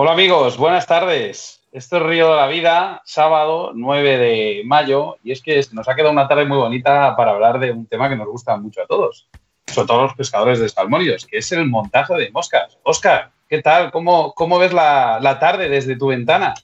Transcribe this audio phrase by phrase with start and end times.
[0.00, 1.60] Hola amigos, buenas tardes.
[1.72, 5.96] Esto es Río de la Vida, sábado 9 de mayo, y es que nos ha
[5.96, 8.86] quedado una tarde muy bonita para hablar de un tema que nos gusta mucho a
[8.86, 9.28] todos,
[9.66, 12.78] sobre todo a los pescadores de salmónidos, que es el montaje de moscas.
[12.84, 13.90] Oscar, ¿qué tal?
[13.90, 16.54] ¿Cómo, cómo ves la, tarde desde tu ventana?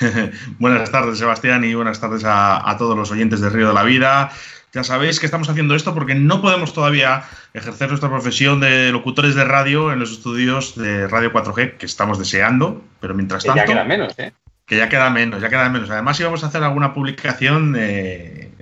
[0.58, 3.82] buenas tardes, Sebastián, y buenas tardes a, a todos los oyentes de Río de la
[3.82, 4.32] Vida.
[4.72, 7.24] Ya sabéis que estamos haciendo esto porque no podemos todavía
[7.54, 12.20] ejercer nuestra profesión de locutores de radio en los estudios de Radio 4G, que estamos
[12.20, 13.60] deseando, pero mientras tanto...
[13.62, 14.32] Que ya queda menos, ¿eh?
[14.66, 15.90] Que ya queda menos, ya queda menos.
[15.90, 18.52] Además íbamos a hacer alguna publicación de,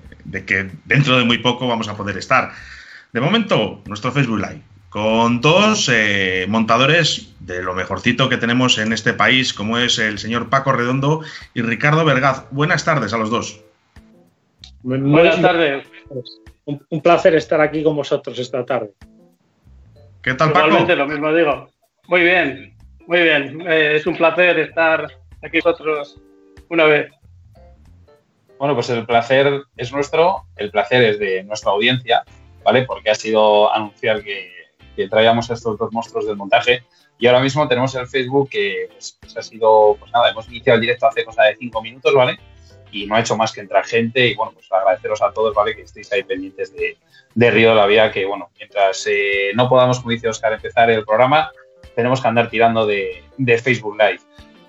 [0.46, 2.52] que dentro de muy poco vamos a poder estar.
[3.12, 8.94] De momento, nuestro Facebook Live, con dos eh, montadores de lo mejorcito que tenemos en
[8.94, 11.20] este país, como es el señor Paco Redondo
[11.52, 12.46] y Ricardo Vergaz.
[12.50, 13.60] Buenas tardes a los dos.
[14.82, 15.86] Buenas tardes.
[16.64, 18.92] Un, placer estar aquí con vosotros esta tarde.
[20.22, 20.66] ¿Qué tal, Paco?
[20.66, 21.68] Igualmente, lo mismo digo.
[22.08, 22.76] Muy bien,
[23.06, 23.60] muy bien.
[23.68, 25.06] Eh, es un placer estar
[25.42, 26.20] aquí con vosotros
[26.68, 27.10] una vez.
[28.58, 32.24] Bueno, pues el placer es nuestro, el placer es de nuestra audiencia,
[32.64, 32.82] ¿vale?
[32.82, 34.56] Porque ha sido anunciar que,
[35.08, 36.82] traíamos a estos dos monstruos del montaje
[37.20, 40.74] y ahora mismo tenemos el Facebook que pues, pues, ha sido, pues nada, hemos iniciado
[40.74, 42.36] el directo hace cosa de cinco minutos, ¿vale?
[42.92, 45.74] Y no ha hecho más que entrar gente y bueno, pues agradeceros a todos, ¿vale?
[45.74, 46.96] Que estéis ahí pendientes de,
[47.34, 50.90] de Río de la Vida, que bueno, mientras eh, no podamos, como dice Oscar, empezar
[50.90, 51.50] el programa,
[51.94, 54.20] tenemos que andar tirando de, de Facebook Live.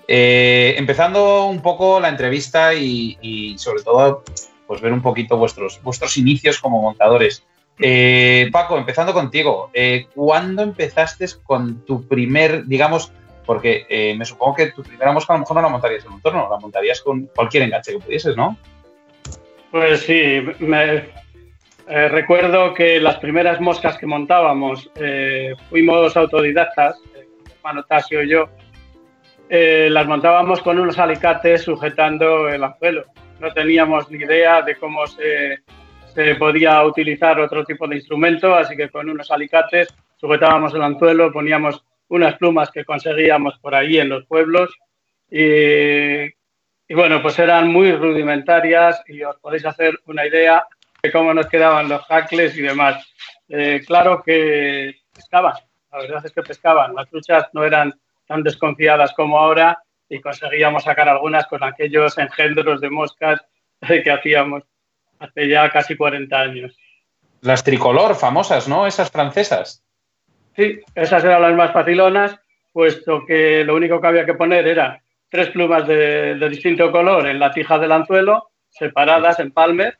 [0.08, 4.24] Eh, empezando un poco la entrevista y, sobre todo,
[4.68, 7.44] pues ver un poquito vuestros, vuestros inicios como montadores.
[7.82, 9.72] Eh, Paco, empezando contigo,
[10.16, 13.12] ¿cuándo empezaste con tu primer, digamos,
[13.50, 16.12] porque eh, me supongo que tu primera mosca a lo mejor no la montarías en
[16.12, 18.56] un torno, la montarías con cualquier enganche que pudieses, ¿no?
[19.72, 20.98] Pues sí, me,
[21.88, 28.30] eh, recuerdo que las primeras moscas que montábamos eh, fuimos autodidactas, mi hermano Tasio y
[28.30, 28.50] yo,
[29.50, 33.06] las montábamos con unos alicates sujetando el anzuelo.
[33.40, 35.58] No teníamos ni idea de cómo se,
[36.14, 39.88] se podía utilizar otro tipo de instrumento, así que con unos alicates
[40.18, 44.70] sujetábamos el anzuelo, poníamos unas plumas que conseguíamos por ahí en los pueblos
[45.32, 46.26] y,
[46.94, 50.66] bueno, pues eran muy rudimentarias y os podéis hacer una idea
[51.02, 53.08] de cómo nos quedaban los hackles y demás.
[53.48, 55.54] Eh, claro que pescaban,
[55.92, 57.94] la verdad es que pescaban, las truchas no eran
[58.28, 63.40] tan desconfiadas como ahora y conseguíamos sacar algunas con aquellos engendros de moscas
[63.88, 64.64] que hacíamos
[65.20, 66.76] hace ya casi 40 años.
[67.42, 68.88] Las tricolor famosas, ¿no?
[68.88, 69.84] Esas francesas.
[70.60, 72.38] Sí, esas eran las más facilonas,
[72.74, 77.40] puesto que lo único que había que poner era tres plumas de, distinto color en
[77.40, 80.00] la tija del anzuelo, separadas en palmer,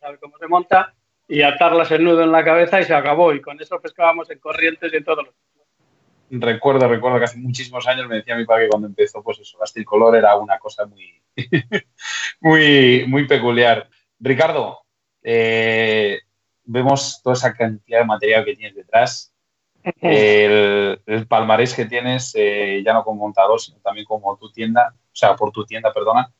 [0.00, 0.94] sabe cómo se monta,
[1.28, 3.34] y atarlas el nudo en la cabeza y se acabó.
[3.34, 5.34] Y con eso pescábamos en corrientes y en todos los
[6.30, 9.58] recuerdo, recuerdo que hace muchísimos años me decía mi padre que cuando empezó, pues eso,
[9.62, 11.20] el tricolor era una cosa muy,
[12.40, 13.90] muy, muy peculiar.
[14.18, 14.86] Ricardo,
[15.22, 16.18] eh,
[16.64, 19.34] vemos toda esa cantidad de material que tienes detrás
[20.00, 25.16] el, palmarés que tienes, eh, ya no como montador, sino también como tu tienda, o
[25.16, 26.32] sea, por tu tienda, perdona.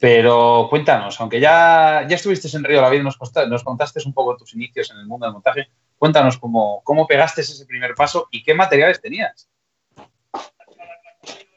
[0.00, 4.12] Pero cuéntanos, aunque ya, ya estuviste en Río de la Vida, nos, nos contaste un
[4.12, 8.28] poco tus inicios en el mundo del montaje, cuéntanos cómo, cómo pegaste ese primer paso
[8.30, 9.48] y qué materiales tenías.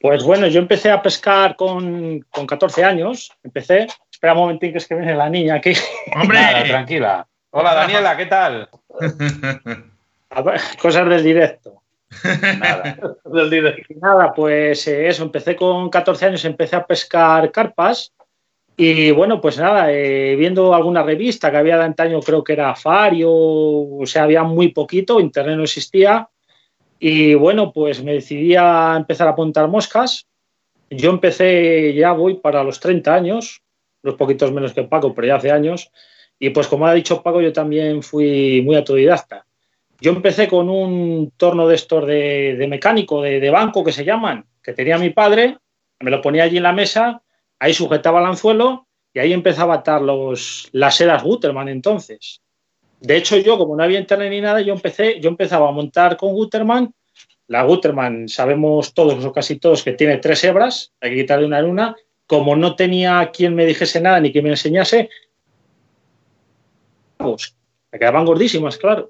[0.02, 3.32] Pues bueno, yo empecé a pescar con, con 14 años.
[3.44, 3.88] Empecé.
[4.12, 5.74] Espera un momentín que es que viene la niña aquí.
[6.16, 6.40] ¡Hombre!
[6.68, 7.28] tranquila.
[7.52, 8.70] Hola, Daniela, ¿qué tal?
[10.82, 11.82] Cosas del directo.
[12.60, 13.94] Nada, del directo.
[14.02, 18.14] Nada, pues eh, eso, empecé con 14 años, empecé a pescar carpas
[18.78, 22.76] y bueno, pues nada, eh, viendo alguna revista que había de antaño, creo que era
[22.76, 26.30] Fario, o sea, había muy poquito, internet no existía
[27.00, 30.28] y bueno, pues me decidí a empezar a apuntar moscas.
[30.90, 33.62] Yo empecé, ya voy para los 30 años,
[34.04, 35.92] unos poquitos menos que Paco, pero ya hace años.
[36.38, 39.46] Y pues como ha dicho Paco, yo también fui muy autodidacta.
[40.02, 44.74] Yo empecé con un torno de estos de, mecánico, de, banco que se llaman, que
[44.74, 45.60] tenía mi padre,
[46.00, 47.22] me lo ponía allí en la mesa,
[47.60, 51.24] ahí sujetaba el anzuelo y ahí empezaba a atar los, las sedas
[51.68, 52.42] entonces.
[53.00, 56.18] De hecho, yo, como no había internet ni nada, yo empecé, yo empezaba a montar
[56.18, 56.92] con Guterman.
[57.48, 61.60] La Guterman, sabemos todos o casi todos que tiene tres hebras, hay que quitarle una
[61.60, 61.96] en una.
[62.26, 65.10] Como no tenía quien me dijese nada ni quien me enseñase,
[67.20, 69.10] me quedaban gordísimas, claro.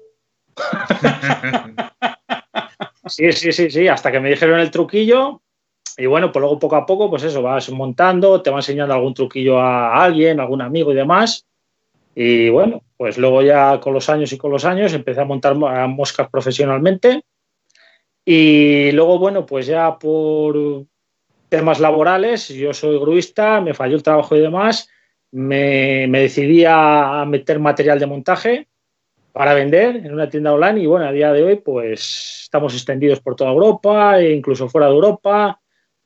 [3.06, 5.42] Sí, sí, sí, sí, hasta que me dijeron el truquillo.
[5.96, 9.14] Y bueno, pues luego poco a poco, pues eso, vas montando, te va enseñando algún
[9.14, 11.46] truquillo a alguien, algún amigo y demás.
[12.14, 15.54] Y bueno, pues luego ya con los años y con los años empecé a montar
[15.54, 17.24] moscas profesionalmente.
[18.24, 20.86] Y luego, bueno, pues ya por
[21.48, 24.88] temas laborales, yo soy gruista, me falló el trabajo y demás,
[25.32, 28.68] me, decidí a meter material de montaje
[29.32, 33.20] para vender en una tienda online y bueno, a día de hoy pues estamos extendidos
[33.20, 35.58] por toda Europa e incluso fuera de Europa.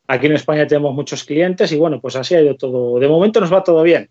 [0.07, 3.01] Aquí en España tenemos muchos clientes y bueno, pues así ha ido todo.
[3.01, 4.09] De momento nos va todo bien.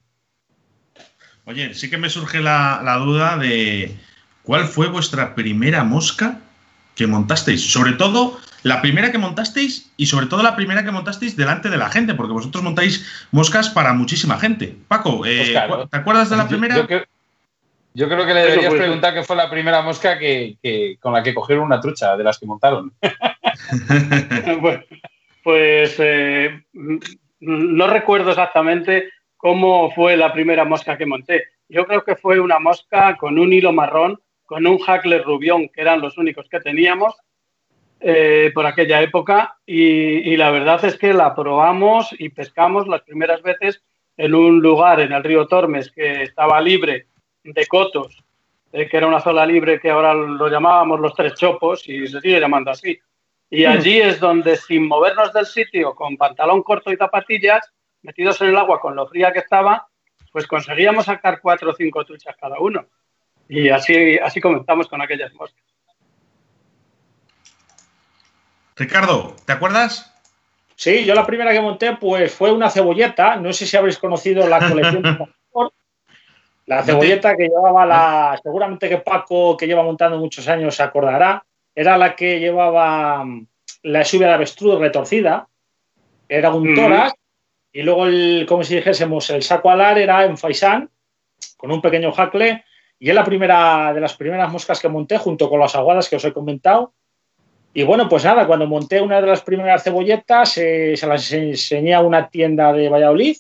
[1.45, 3.95] Oye, sí que me surge la, la duda de
[4.44, 6.41] cuál fue vuestra primera mosca
[6.95, 7.71] que montasteis.
[7.71, 11.77] Sobre todo la primera que montasteis y sobre todo la primera que montasteis delante de
[11.77, 14.75] la gente, porque vosotros montáis moscas para muchísima gente.
[14.88, 15.56] Paco, eh,
[15.89, 16.88] ¿te acuerdas de la primera?
[16.88, 16.97] Yo,
[18.09, 20.57] creo que le deberías preguntar qué fue la primera mosca que,
[21.00, 22.94] con la que cogieron una trucha de las que montaron.
[25.44, 26.63] pues eh,
[27.39, 31.45] no recuerdo exactamente cómo fue la primera mosca que monté.
[31.69, 35.81] Yo creo que fue una mosca con un hilo marrón, con un hackler rubión, que
[35.81, 37.15] eran los únicos que teníamos,
[38.01, 43.42] eh, por aquella época y, la verdad es que la probamos y pescamos las primeras
[43.42, 43.81] veces
[44.18, 47.07] en un lugar en el río Tormes que estaba libre
[47.53, 48.24] de cotos,
[48.71, 52.19] eh, que era una zona libre que ahora lo llamábamos los tres chopos y se
[52.19, 53.00] sigue llamando así.
[53.50, 53.69] Y mm.
[53.69, 57.71] allí es donde sin movernos del sitio, con pantalón corto y zapatillas,
[58.01, 59.88] metidos en el agua con lo fría que estaba,
[60.31, 62.86] pues conseguíamos sacar cuatro o cinco truchas cada uno.
[63.47, 65.63] Y así, así comenzamos con aquellas moscas.
[68.75, 70.12] Ricardo, ¿te acuerdas?
[70.75, 73.38] Sí, yo la primera que monté pues fue una cebolleta.
[73.38, 75.13] No sé si habréis conocido la colección de
[76.67, 78.39] La cebolleta que llevaba la.
[78.41, 81.45] Seguramente que Paco, que lleva montando muchos años, se acordará.
[81.75, 83.47] Era la que llevaba mm,
[83.83, 85.47] la lluvia de avestruz retorcida.
[86.27, 87.13] Era un toras.
[87.71, 90.89] Y luego, el, como si dijésemos, el saco alar era en faisán,
[91.57, 92.63] con un pequeño jacle.
[92.97, 96.15] Y es la primera de las primeras moscas que monté, junto con las aguadas que
[96.15, 96.94] os he comentado.
[97.73, 101.94] Y bueno, pues nada, cuando monté una de las primeras cebolletas, eh, se las enseñé
[101.94, 103.35] a una tienda de Valladolid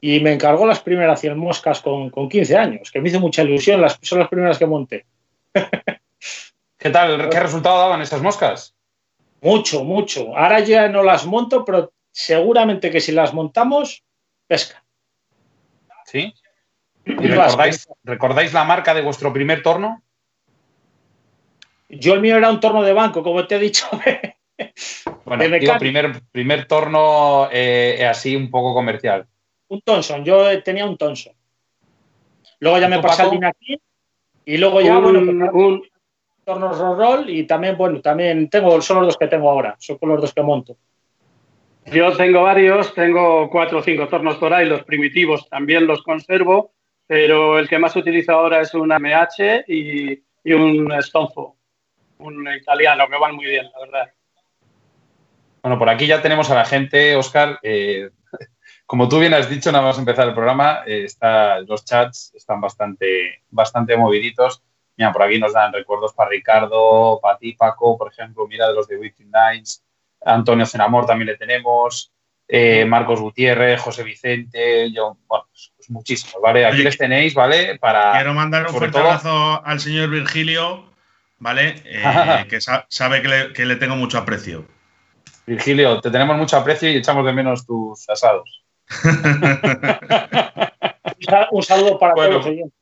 [0.00, 3.80] y me encargó las primeras 100 moscas con, 15 años, que me hizo mucha ilusión,
[3.80, 5.06] las, son las primeras que monté.
[6.78, 7.28] ¿Qué tal?
[7.30, 8.74] ¿Qué resultado daban esas moscas?
[9.42, 10.36] Mucho, mucho.
[10.36, 14.02] Ahora ya no las monto, pero seguramente que si las montamos,
[14.46, 14.82] pesca.
[16.06, 16.34] ¿Sí?
[17.04, 20.02] ¿Y recordáis, recordáis la marca de vuestro primer torno?
[21.88, 23.86] Yo el mío era un torno de banco, como te he dicho.
[25.24, 29.26] bueno, digo, primer, primer torno eh, así un poco comercial.
[29.70, 31.32] Un Thomson, yo tenía un Thomson.
[32.60, 33.80] Luego ya me pasé al Dinakin
[34.44, 35.82] y luego ya, bueno, pues, un
[36.44, 39.98] torno roll roll y también, bueno, también tengo, son los dos que tengo ahora, son
[40.02, 40.76] los dos que monto.
[41.86, 46.72] Yo tengo varios, tengo cuatro o cinco tornos por ahí, los primitivos también los conservo,
[47.06, 51.56] pero el que más utilizo ahora es un MH y, y un Stonefo
[52.20, 54.12] un italiano, que van muy bien, la verdad.
[55.62, 57.58] Bueno, por aquí ya tenemos a la gente, Oscar.
[57.62, 58.10] Eh,
[58.90, 62.60] como tú bien has dicho, nada más empezar el programa, eh, está, los chats están
[62.60, 64.64] bastante, bastante moviditos.
[64.96, 68.74] Mira, por aquí nos dan recuerdos para Ricardo, para ti, Paco, por ejemplo, mira de
[68.74, 69.84] los de Within Nights.
[70.22, 72.12] Antonio Cenamor también le tenemos.
[72.48, 76.66] Eh, Marcos Gutiérrez, José Vicente, yo, bueno, pues, pues muchísimos, ¿vale?
[76.66, 77.78] Aquí les tenéis, ¿vale?
[77.78, 80.90] Para, quiero mandar un fuerte abrazo al señor Virgilio,
[81.38, 81.76] ¿vale?
[81.84, 84.66] Eh, que sabe que le, tengo mucho aprecio.
[85.46, 88.59] Virgilio, te tenemos mucho aprecio y echamos de menos tus asados.
[91.52, 92.80] Un saludo para todos los oyentes.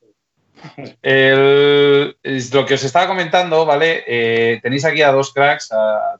[2.52, 4.04] lo que os estaba comentando, ¿vale?
[4.06, 5.70] Eh, tenéis aquí a dos cracks,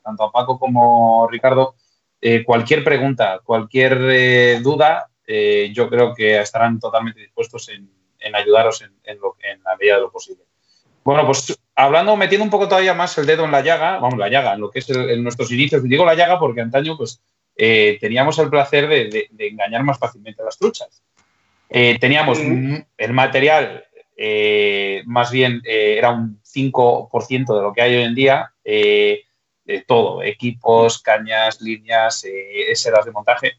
[0.03, 1.75] tanto a Paco como a Ricardo.
[2.21, 7.89] Eh, cualquier pregunta, cualquier duda, yo creo que estarán totalmente dispuestos en,
[8.35, 9.19] ayudaros en, en
[9.63, 10.43] la medida de lo posible.
[11.03, 14.29] Bueno, pues hablando, metiendo un poco todavía más el dedo en la llaga, vamos, la
[14.29, 15.81] llaga, en lo que es en nuestros inicios.
[15.83, 17.21] Digo la llaga porque antaño, pues,
[17.61, 21.03] eh, teníamos el placer de, engañar más fácilmente a las truchas.
[21.69, 23.83] Eh, teníamos el material,
[24.15, 29.25] eh, más bien era un 5% de lo que hay hoy en día, de
[29.85, 33.51] todo, equipos, cañas, líneas, eseras de montaje,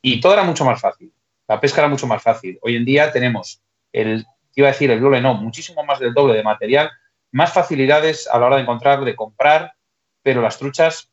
[0.00, 1.12] y todo era mucho más fácil.
[1.46, 2.58] La pesca era mucho más fácil.
[2.62, 3.60] Hoy en día tenemos
[3.92, 6.90] el iba a decir el doble, no, muchísimo más del doble de material,
[7.32, 9.74] más facilidades a la hora de encontrar, de comprar,
[10.22, 11.11] pero las truchas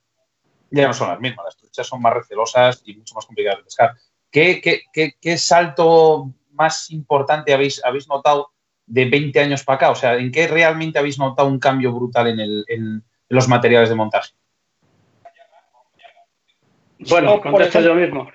[0.72, 3.64] ya no son las mismas, las truchas son más recelosas y mucho más complicadas de
[3.64, 3.96] pescar.
[4.32, 8.52] ¿Qué, salto más importante habéis, habéis notado
[8.86, 9.92] de 20 años para acá?
[9.92, 14.34] O sea, ¿en qué realmente habéis notado un cambio brutal en, los materiales de montaje?
[17.00, 18.30] Bueno, contesto yo mismo.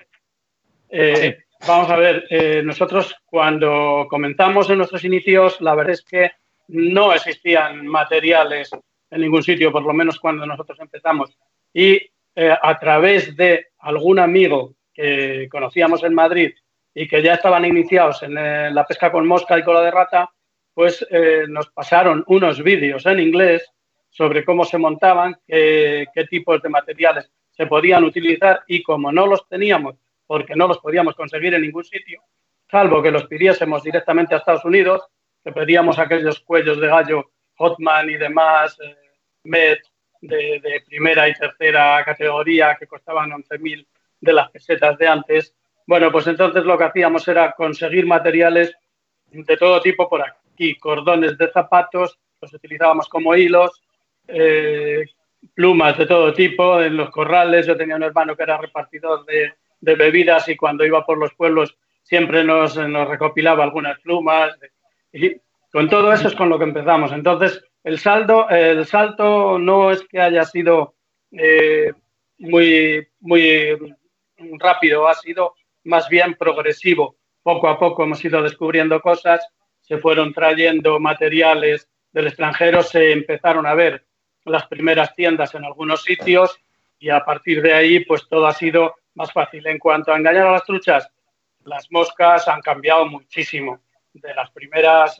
[0.89, 6.31] Eh, Vamos a ver, eh, nosotros cuando comenzamos en nuestros inicios, la verdad es que
[6.67, 8.69] no existían materiales
[9.09, 11.35] en ningún sitio, por lo menos cuando nosotros empezamos.
[11.73, 11.99] Y
[12.35, 16.53] eh, a través de algún amigo que conocíamos en Madrid
[16.93, 20.29] y que ya estaban iniciados en eh, la pesca con mosca y cola de rata,
[20.73, 23.69] pues eh, nos pasaron unos vídeos en inglés
[24.09, 29.47] sobre cómo se montaban, qué, tipos de materiales se podían utilizar y como no los
[29.47, 32.21] teníamos, porque no los podíamos conseguir en ningún sitio,
[32.69, 35.01] salvo que los pidiésemos directamente a Estados Unidos,
[35.43, 38.95] que pedíamos aquellos cuellos de gallo Hotman y demás, eh,
[40.27, 43.85] de, primera y tercera categoría, que costaban 11.000
[44.21, 45.55] de las pesetas de antes.
[45.87, 48.73] Bueno, pues entonces lo que hacíamos era conseguir materiales
[49.31, 53.83] de todo tipo por aquí, cordones de zapatos, los utilizábamos como hilos,
[54.27, 55.05] eh,
[55.53, 57.67] plumas de todo tipo en los corrales.
[57.67, 61.33] Yo tenía un hermano que era repartidor de, de bebidas y cuando iba por los
[61.33, 64.57] pueblos siempre nos, nos recopilaba algunas plumas.
[65.11, 65.35] Y
[65.71, 67.11] con todo eso es con lo que empezamos.
[67.11, 70.95] Entonces, el, saldo, el salto no es que haya sido
[71.31, 71.93] eh,
[72.39, 73.77] muy, muy
[74.59, 77.15] rápido, ha sido más bien progresivo.
[77.43, 79.47] Poco a poco hemos ido descubriendo cosas,
[79.81, 84.03] se fueron trayendo materiales del extranjero, se empezaron a ver
[84.45, 86.57] las primeras tiendas en algunos sitios
[86.97, 89.67] y a partir de ahí pues todo ha sido más fácil.
[89.67, 91.07] En cuanto a engañar a las truchas,
[91.63, 93.79] las moscas han cambiado muchísimo.
[94.11, 95.19] De las primeras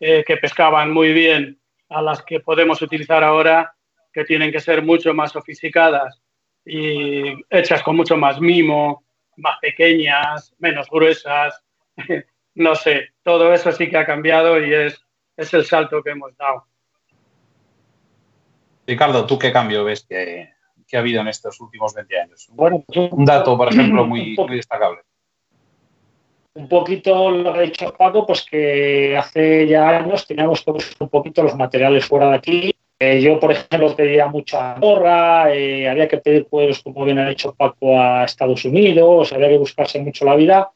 [0.00, 1.59] eh, que pescaban muy bien
[1.90, 3.74] a las que podemos utilizar ahora,
[4.12, 6.22] que tienen que ser mucho más sofisticadas
[6.64, 9.04] y hechas con mucho más mimo,
[9.36, 11.62] más pequeñas, menos gruesas.
[12.54, 15.04] no sé, todo eso sí que ha cambiado y es,
[15.36, 16.66] es el salto que hemos dado.
[18.86, 20.50] Ricardo, ¿tú qué cambio ves que,
[20.86, 22.48] que ha habido en estos últimos 20 años?
[22.52, 25.02] Bueno, pues, un dato, por ejemplo, muy, muy destacable
[26.54, 31.08] un poquito lo que ha dicho Paco, pues que hace ya años teníamos todos un
[31.08, 32.74] poquito los materiales fuera de aquí.
[32.98, 37.28] Eh, yo, por ejemplo, pedía mucha gorra, eh, había que pedir, pues, como bien ha
[37.28, 40.70] dicho Paco, a Estados Unidos, había que buscarse mucho la vida.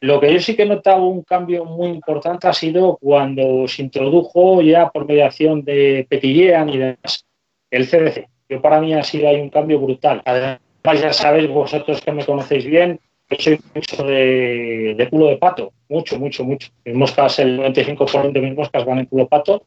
[0.00, 3.82] Lo que yo sí que he notado un cambio muy importante ha sido cuando se
[3.82, 7.26] introdujo ya por mediación de Petillean y demás
[7.70, 8.28] el CDC.
[8.48, 10.22] Yo para mí ha sido ahí un cambio brutal.
[10.24, 10.60] Además,
[11.00, 13.00] ya sabéis vosotros que me conocéis bien,
[13.36, 16.68] soy mucho de, de, culo de pato, mucho, mucho, mucho.
[16.84, 19.66] Mis moscas, el 95% de mis moscas van en culo de pato,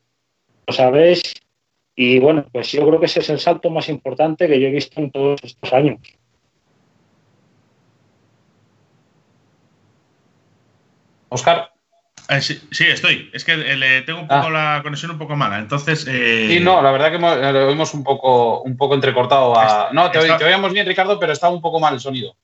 [0.65, 1.35] lo sabéis.
[1.95, 4.71] Y bueno, pues yo creo que ese es el salto más importante que yo he
[4.71, 5.99] visto en todos estos años.
[11.29, 11.71] Oscar.
[12.29, 13.29] Eh, sí, sí, estoy.
[13.33, 14.49] Es que eh, tengo un poco ah.
[14.49, 15.59] la conexión un poco mala.
[15.59, 16.05] Entonces.
[16.07, 16.47] Eh...
[16.49, 19.57] Sí, no, la verdad que lo hemos un poco, un poco entrecortado.
[19.57, 19.89] A...
[19.91, 20.37] No, te, está...
[20.37, 22.35] te oíamos bien, Ricardo, pero está un poco mal el sonido.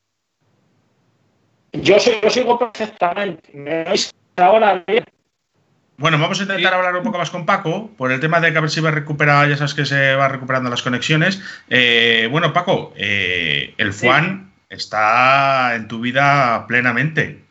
[1.73, 3.51] Yo, yo sigo perfectamente.
[3.53, 5.05] ¿Me oís ahora bien?
[5.99, 8.57] Bueno, vamos a intentar hablar un poco más con Paco por el tema de que
[8.59, 11.41] a ver si va a recuperar, ya sabes que se va recuperando las conexiones.
[11.69, 14.75] Eh, bueno, Paco, eh, el FUAN sí.
[14.75, 17.41] está en tu vida plenamente.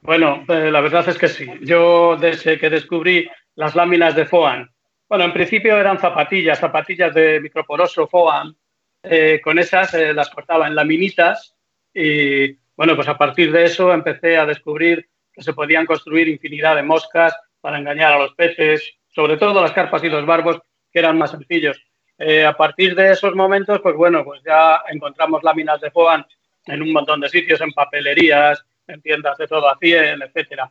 [0.00, 1.46] Bueno, eh, la verdad es que sí.
[1.60, 4.70] Yo desde que descubrí las láminas de FOAN,
[5.06, 8.56] bueno, en principio eran zapatillas, zapatillas de microporoso FOAN,
[9.02, 11.54] eh, con esas las cortaba en laminitas
[11.92, 16.76] y bueno, pues a partir de eso empecé a descubrir que se podían construir infinidad
[16.76, 20.60] de moscas para engañar a los peces, sobre todo las carpas y los barbos,
[20.92, 21.76] que eran más sencillos.
[22.16, 26.24] Eh, a partir de esos momentos, pues bueno, pues ya encontramos láminas de foam
[26.66, 30.70] en un montón de sitios, en papelerías, en tiendas de todo a 100, etcétera.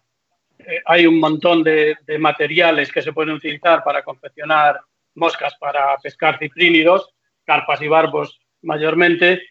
[0.59, 4.79] Eh, hay un montón de, materiales que se pueden utilizar para confeccionar
[5.15, 9.41] moscas para pescar ciprínidos, carpas y barbos mayormente,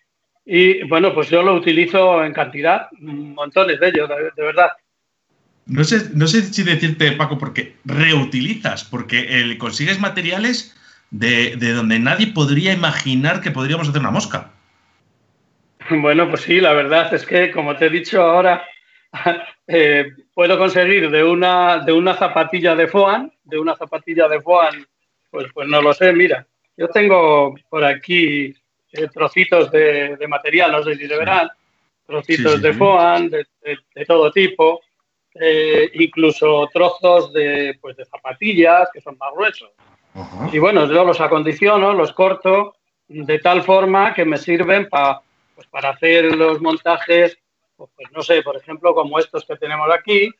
[0.48, 4.70] y bueno, pues yo lo utilizo en cantidad, montones de ellos, de, verdad.
[5.66, 10.76] No sé, no sé si decirte, Paco, porque reutilizas, porque el, consigues materiales
[11.10, 14.52] de, de, donde nadie podría imaginar que podríamos hacer una mosca.
[15.88, 18.64] Bueno, pues sí, la verdad es que, como te he dicho ahora,
[19.68, 24.84] eh, puedo conseguir de una, de una zapatilla de foam, de una zapatilla de foam,
[25.30, 28.52] pues, pues no lo sé, mira, yo tengo por aquí
[28.98, 31.48] eh, trocitos de, de, material, no sé si se verán,
[32.06, 34.80] trocitos sí, sí, de foam, de, de, de, todo tipo,
[35.34, 39.70] eh, incluso trozos de, pues, de zapatillas que son más gruesos.
[40.14, 40.54] Uh -huh.
[40.54, 42.76] Y bueno, yo los acondiciono, los corto
[43.08, 45.22] de tal forma que me sirven pa,
[45.54, 47.38] pues, para hacer los montajes,
[47.76, 50.30] pues, pues, no sé, por ejemplo, como estos que tenemos aquí,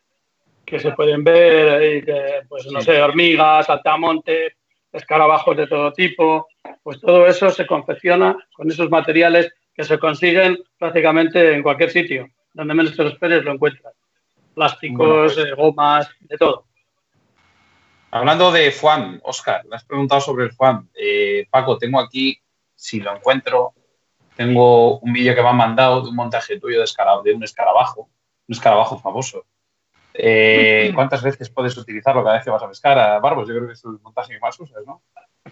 [0.64, 4.54] que se pueden ver, eh, pues no sé, hormigas, saltamontes,
[4.92, 6.48] escarabajos de todo tipo,
[6.82, 12.28] pues todo eso se confecciona con esos materiales que se consiguen prácticamente en cualquier sitio,
[12.54, 13.94] donde menos te lo esperes lo encuentras.
[14.54, 16.64] Plásticos, bueno, pues, eh, gomas, de todo.
[18.10, 20.88] Hablando de Juan, Oscar, le has preguntado sobre el Juan.
[20.94, 22.40] Eh, Paco, tengo aquí,
[22.74, 23.74] si lo encuentro,
[24.34, 26.86] tengo un vídeo que me han mandado de un montaje tuyo de,
[27.24, 28.08] de un escarabajo,
[28.48, 29.44] un escarabajo famoso.
[30.18, 33.48] Eh, ¿Cuántas veces puedes utilizarlo cada vez que vas a pescar a barbos?
[33.48, 35.02] Yo creo que es el montaje que más usas, ¿no?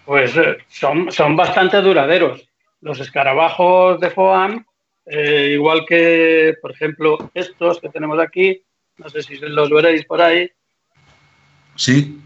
[0.05, 2.47] Pues eh, son, son bastante duraderos.
[2.81, 4.65] Los escarabajos de FOAM,
[5.05, 8.63] eh, igual que, por ejemplo, estos que tenemos aquí,
[8.97, 10.49] no sé si los veréis por ahí.
[11.75, 12.19] Sí.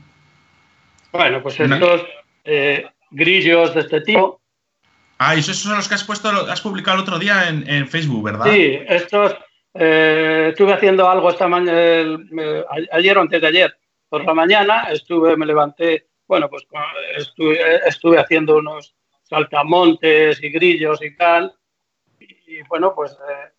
[1.12, 2.06] Bueno, pues estos
[3.12, 4.40] grillos de este tipo.
[5.18, 7.88] Ah, y esos son los que has puesto, has publicado el otro día en, en
[7.88, 8.46] Facebook, ¿verdad?
[8.46, 9.36] Sí, estos
[9.74, 12.18] eh, estuve haciendo algo esta mañana,
[12.92, 16.66] ayer o antes de ayer, por la mañana, estuve, me levanté, bueno, pues
[17.16, 21.54] estuve, haciendo unos saltamontes y grillos y tal,
[22.20, 23.52] y, bueno, pues eh,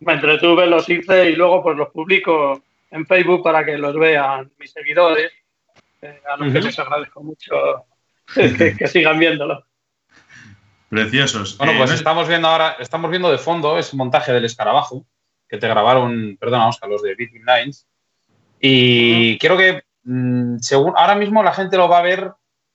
[0.00, 4.52] me entretuve, los hice y luego pues los publico en Facebook para que los vean
[4.58, 5.32] mis seguidores,
[6.02, 7.86] eh, a los que les agradezco mucho
[8.34, 9.64] que, sigan viéndolo.
[10.90, 11.56] Preciosos.
[11.56, 15.06] Bueno, pues estamos viendo ahora, estamos viendo de fondo ese montaje del escarabajo
[15.48, 17.86] que te grabaron, perdona Oscar, los de Beating Lines.
[18.60, 22.32] Y quiero que, mm, según ahora mismo la gente lo va a ver,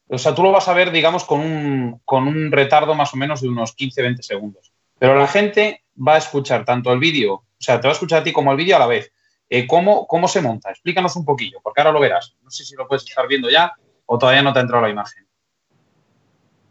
[0.08, 3.18] o sea, tú lo vas a ver, digamos, con un, con un retardo más o
[3.18, 4.72] menos de unos 15-20 segundos.
[4.98, 8.22] Pero la gente va a escuchar tanto el vídeo, o sea, te va a escuchar
[8.22, 9.12] a ti como el vídeo a la vez.
[9.50, 10.70] Eh, ¿cómo, ¿Cómo se monta?
[10.70, 12.36] Explícanos un poquillo, porque ahora lo verás.
[12.44, 13.74] No sé si lo puedes estar viendo ya
[14.06, 15.28] o todavía no te ha entrado la imagen.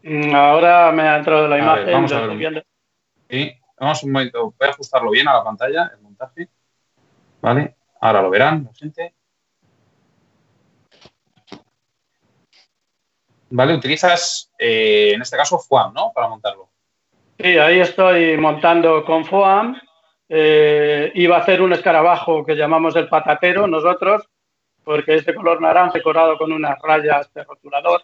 [0.03, 1.91] Mm, ahora me ha entrado la imagen.
[1.91, 2.65] vamos a ver.
[3.29, 3.53] Sí.
[3.79, 6.49] Vamos un momento, voy a ajustarlo bien a la pantalla, el montaje.
[7.41, 7.75] ¿Vale?
[8.01, 9.13] Ahora lo verán la gente.
[13.51, 13.73] ¿Vale?
[13.73, 16.11] Utilizas, eh, en este caso, FOAM, ¿no?
[16.13, 16.69] Para montarlo.
[17.39, 19.79] Sí, ahí estoy montando con FOAM.
[20.27, 24.29] Eh, iba a hacer un escarabajo que llamamos el patatero nosotros,
[24.83, 28.03] porque es de color naranja decorado con unas rayas de rotulador.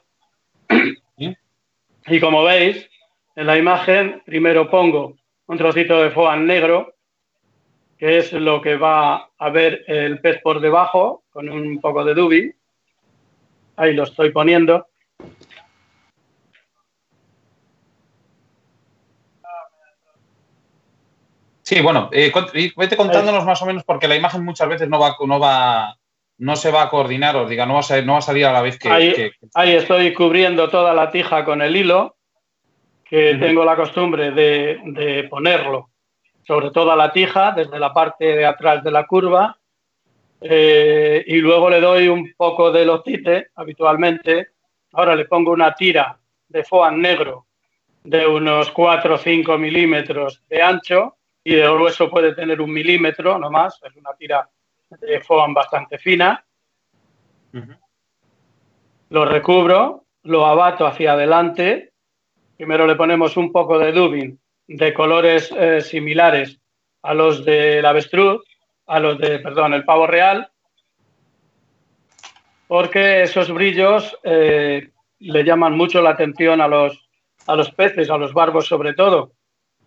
[2.08, 2.89] Y como veis,
[3.36, 5.15] en la imagen, primero pongo
[5.47, 6.95] un trocito de foam negro,
[7.97, 12.13] que es lo que va a ver el pez por debajo, con un poco de
[12.13, 12.53] dubi.
[13.77, 14.88] Ahí lo estoy poniendo.
[21.62, 22.31] Sí, bueno, eh,
[22.77, 25.97] vete contándonos más o menos porque la imagen muchas veces no va, no va,
[26.38, 28.53] no se va a coordinar, o diga, no va a, no va a salir a
[28.53, 32.14] la vez que ahí, ahí, estoy cubriendo toda la tija con el hilo
[33.06, 35.91] que tengo la costumbre de, ponerlo
[36.44, 39.58] sobre toda la tija, desde la parte de atrás de la curva,
[40.41, 44.50] eh, y luego le doy un poco de locite habitualmente.
[44.94, 47.46] Ahora le pongo una tira de foam negro
[48.04, 53.38] de unos 4 o 5 milímetros de ancho y de grueso puede tener un milímetro
[53.39, 54.48] no más, es una tira
[55.00, 56.44] de foam bastante fina.
[59.10, 61.94] Lo recubro, lo abato hacia adelante
[62.58, 66.60] Primero le ponemos un poco de dubin de colores eh, similares
[67.04, 68.44] a los del avestruz,
[68.88, 70.50] a los de, perdón, el pavo real,
[72.68, 74.89] porque esos brillos eh,
[75.20, 77.08] le llaman mucho la atención a los,
[77.46, 79.34] a los peces, a los barbos sobre todo.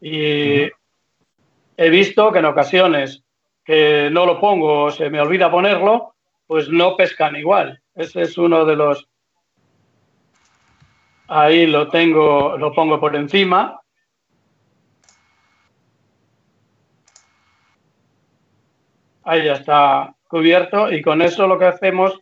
[0.00, 0.70] Y
[1.76, 3.24] he visto que en ocasiones
[3.64, 6.14] que no lo pongo o se me olvida ponerlo,
[6.46, 7.80] pues no pescan igual.
[7.94, 9.08] Ese es uno de los
[11.30, 13.78] Ahí lo tengo, lo pongo por encima.
[19.24, 22.18] Ahí ya está cubierto y con eso lo que hacemos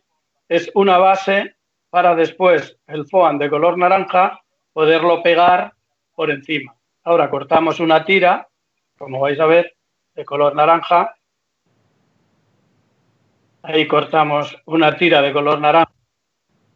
[0.49, 1.55] es una base
[1.89, 4.41] para después el foam de color naranja
[4.73, 5.71] poderlo pegar
[6.13, 6.75] por encima.
[7.03, 8.49] Ahora cortamos una tira,
[8.97, 9.73] como vais a ver,
[10.15, 11.15] de color naranja.
[13.61, 15.96] Ahí cortamos una tira de color naranja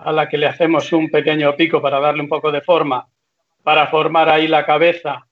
[0.03, 3.07] a la que le hacemos un pequeño pico para darle un poco de forma,
[3.63, 5.27] para formar ahí la cabeza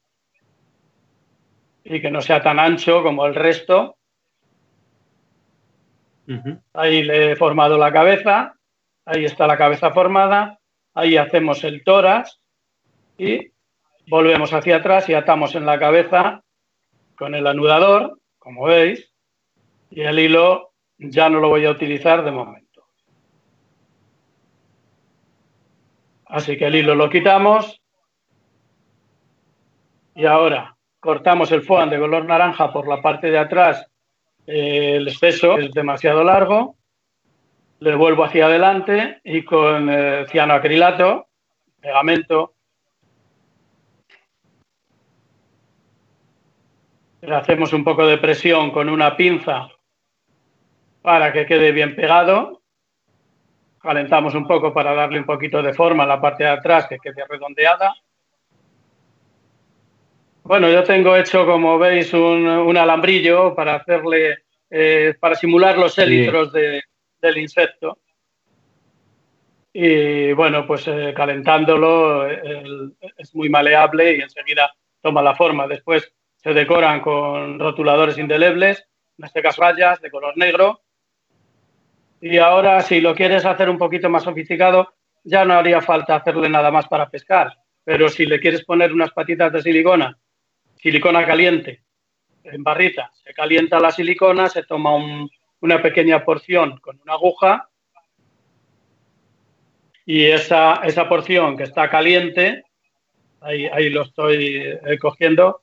[1.83, 3.97] y que no sea tan ancho como el resto.
[6.73, 8.53] Ahí le he formado la cabeza,
[9.05, 10.59] ahí está la cabeza formada,
[10.93, 12.39] ahí hacemos el tórax
[13.17, 13.51] y
[14.07, 16.43] volvemos hacia atrás y atamos en la cabeza
[17.15, 19.11] con el anudador, como veis,
[19.89, 22.68] y el hilo ya no lo voy a utilizar de momento.
[26.29, 27.81] Así que el hilo lo quitamos.
[30.15, 33.85] Y ahora cortamos el foam de color naranja por la parte de atrás.
[34.45, 36.75] Eh, el exceso es demasiado largo.
[37.79, 41.27] Le vuelvo hacia adelante y con eh, cianoacrilato,
[41.79, 42.53] pegamento,
[47.21, 49.69] le hacemos un poco de presión con una pinza
[51.01, 52.58] para que quede bien pegado
[53.81, 56.99] calentamos un poco para darle un poquito de forma a la parte de atrás que
[56.99, 57.93] quede redondeada.
[60.43, 64.39] Bueno, yo tengo hecho, como veis, un, alambrillo para hacerle,
[64.69, 67.99] eh, para simular los élitros del insecto.
[69.71, 75.67] Y bueno, pues eh, calentándolo es muy maleable y enseguida toma la forma.
[75.67, 78.85] Después se decoran con rotuladores indelebles,
[79.17, 80.81] en este caso rayas de color negro.
[82.21, 86.49] Y ahora, si lo quieres hacer un poquito más sofisticado, ya no haría falta hacerle
[86.49, 87.57] nada más para pescar.
[87.83, 90.17] Pero si le quieres poner unas patitas de silicona,
[90.75, 91.83] silicona caliente,
[92.43, 94.91] en barrita, se calienta la silicona, se toma
[95.61, 97.69] una pequeña porción con una aguja
[100.05, 102.63] y esa, esa porción que está caliente,
[103.41, 105.61] ahí, ahí lo estoy eh, cogiendo,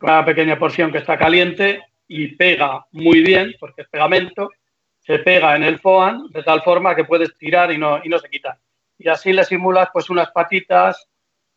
[0.00, 4.50] una pequeña porción que está caliente y pega muy bien, porque es pegamento,
[5.10, 8.16] se pega en el foam de tal forma que puedes tirar y no, y no
[8.20, 8.60] se quita.
[8.96, 11.08] Y así le simulas pues unas patitas,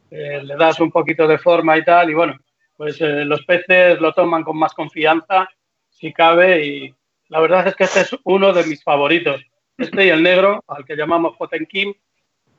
[0.10, 2.36] eh, le das un poquito de forma y tal, y bueno,
[2.76, 5.48] pues eh, los peces lo toman con más confianza,
[5.92, 6.96] si cabe, y
[7.28, 9.40] la verdad es que este es uno de mis favoritos.
[9.78, 11.94] Este y el negro, al que llamamos Potenkim,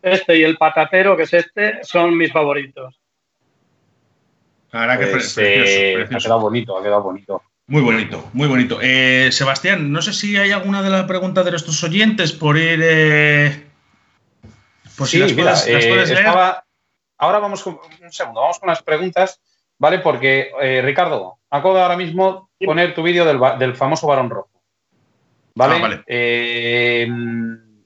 [0.00, 3.00] este y el patatero, que es este, son mis favoritos.
[4.70, 7.42] La que pues, eh, Ha quedado bonito, ha quedado bonito.
[7.66, 8.78] Muy bonito, muy bonito.
[8.82, 12.80] Eh, Sebastián, no sé si hay alguna de las preguntas de nuestros oyentes por ir.
[12.82, 13.66] Eh,
[14.96, 15.66] por si las, puedes,
[16.10, 16.26] leer.
[16.26, 17.80] ahora vamos con.
[18.02, 19.40] Un segundo, vamos con las preguntas,
[19.78, 19.98] ¿vale?
[19.98, 20.50] Porque,
[20.84, 24.50] Ricardo, acabo de ahora mismo poner tu vídeo del, famoso varón rojo.
[25.54, 25.76] ¿Vale?
[25.76, 26.02] Ah, vale.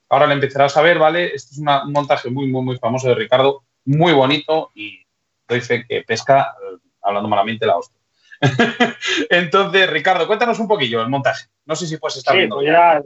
[0.09, 1.27] ahora le empezarás a ver, ¿vale?
[1.33, 4.99] Este es un montaje muy, muy, muy famoso de Ricardo, muy bonito y
[5.47, 7.98] doy fe que pesca, eh, hablando malamente, la hostia.
[9.29, 11.47] Entonces, Ricardo, cuéntanos un poquillo el montaje.
[11.65, 13.01] No sé si puedes estar sí, Pues ya,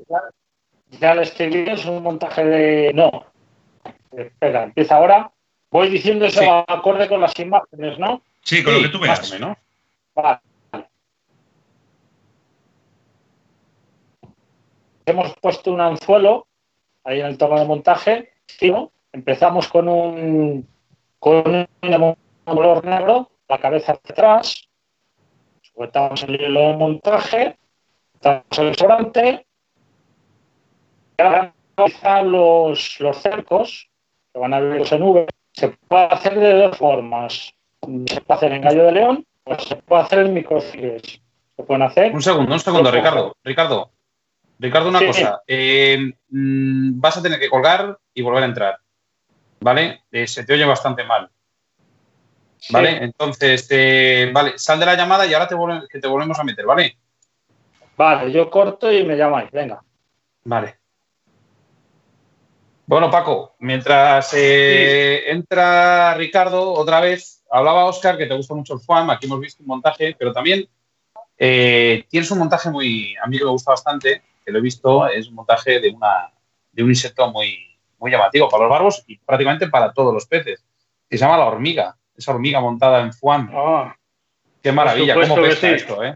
[1.00, 2.92] ya, le estoy viendo, es un montaje de.
[2.94, 3.26] No.
[4.16, 5.32] Espera, empieza ahora.
[5.72, 8.22] Voy diciendo eso acorde con las imágenes, ¿no?
[8.42, 9.20] Sí, con lo que tú veas.
[9.20, 9.58] Más o menos.
[10.14, 10.40] Vale.
[15.06, 16.48] Hemos puesto un anzuelo
[17.04, 18.34] ahí en el tono de montaje.
[19.12, 20.68] Empezamos con un,
[21.20, 22.16] con un
[22.46, 24.70] color negro, la cabeza hacia atrás,
[25.74, 27.58] sujetamos el hilo de montaje,
[28.14, 29.46] estamos el sobrante,
[31.18, 31.54] y ahora
[32.24, 33.90] los, los cercos,
[34.32, 37.54] que van a ver en V, se puede hacer de dos formas.
[37.82, 41.22] Se puede hacer en gallo de león o se puede hacer en microcicles.
[41.56, 42.14] Se pueden hacer.
[42.14, 43.36] Un segundo, un segundo, Ricardo.
[43.44, 43.92] Ricardo,
[44.58, 45.42] Ricardo, una cosa.
[45.46, 48.78] Eh, mm, vas a tener que colgar y volver a entrar.
[49.60, 50.04] ¿Vale?
[50.12, 51.30] Eh, se te oye bastante mal.
[52.70, 53.04] ¿Vale?
[53.04, 55.56] Entonces, eh, vale, sal de la llamada y ahora te,
[55.90, 56.98] que te volvemos a meter, ¿vale?
[57.98, 59.84] Vale, yo corto y me llamáis, venga.
[60.46, 60.78] Vale.
[62.86, 68.82] Bueno, Paco, mientras eh, entra Ricardo otra vez, hablaba Oscar que te gusta mucho el
[68.82, 70.68] FAM, aquí hemos visto un montaje, pero también
[71.38, 75.08] eh, tienes un montaje muy, a mí que me gusta bastante, que lo he visto,
[75.08, 76.32] es un montaje de, una,
[76.72, 77.58] de un insecto muy,
[78.00, 80.64] muy llamativo para los barbos y prácticamente para todos los peces,
[81.10, 83.50] que se llama la hormiga esa hormiga montada en Fuan.
[83.54, 83.96] Ah,
[84.62, 86.16] Qué maravilla, cómo pesca esto, ¿eh?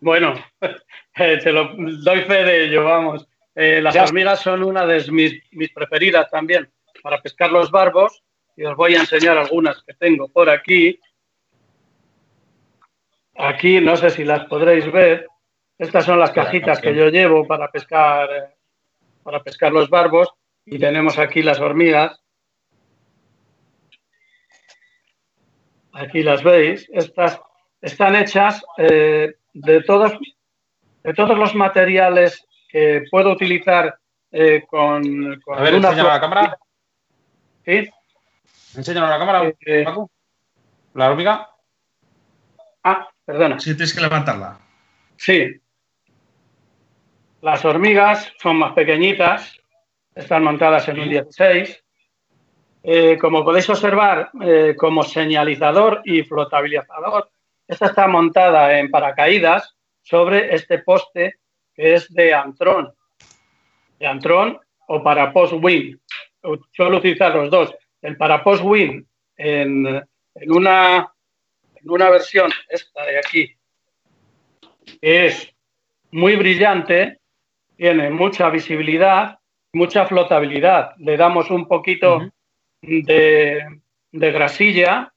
[0.00, 0.34] Bueno,
[1.16, 3.26] eh, te lo doy fe de ello, vamos.
[3.54, 6.70] Eh, las hormigas son una de mis, mis, preferidas también
[7.02, 8.22] para pescar los barbos
[8.56, 10.98] y os voy a enseñar algunas que tengo por aquí.
[13.36, 15.26] Aquí no sé si las podréis ver.
[15.78, 18.54] Estas son las cajitas que yo llevo para pescar,
[19.22, 20.28] para pescar los barbos
[20.64, 22.20] y tenemos aquí las hormigas.
[26.00, 27.40] Aquí las veis, estas
[27.80, 30.12] están hechas eh, de, todos,
[31.02, 33.98] de todos los materiales que puedo utilizar
[34.32, 36.58] eh, con, con, A ver, una la cámara.
[37.64, 37.88] ¿Sí?
[38.76, 39.84] Enséñalo a la cámara, eh,
[40.94, 41.48] ¿La hormiga?
[42.82, 43.58] Ah, perdona.
[43.60, 44.58] Sí, tienes que levantarla.
[45.16, 45.60] Sí.
[47.42, 49.56] Las hormigas son más pequeñitas,
[50.14, 51.82] están montadas en un 16
[52.82, 57.30] eh, como podéis observar, eh, como señalizador y flotabilizador,
[57.68, 61.36] esta está montada en paracaídas sobre este poste
[61.74, 62.92] que es de Antron.
[63.98, 65.98] De Antron o para post-wing.
[66.72, 67.74] Suelo utilizar los dos.
[68.02, 69.04] El para post-wing
[69.36, 69.86] en,
[70.34, 71.12] en, una,
[71.76, 73.54] en una versión, esta de aquí,
[75.00, 75.54] es
[76.10, 77.20] muy brillante,
[77.76, 79.38] tiene mucha visibilidad,
[79.72, 80.94] mucha flotabilidad.
[80.98, 82.32] Le damos un poquito
[82.82, 83.80] de,
[84.12, 85.12] grasilla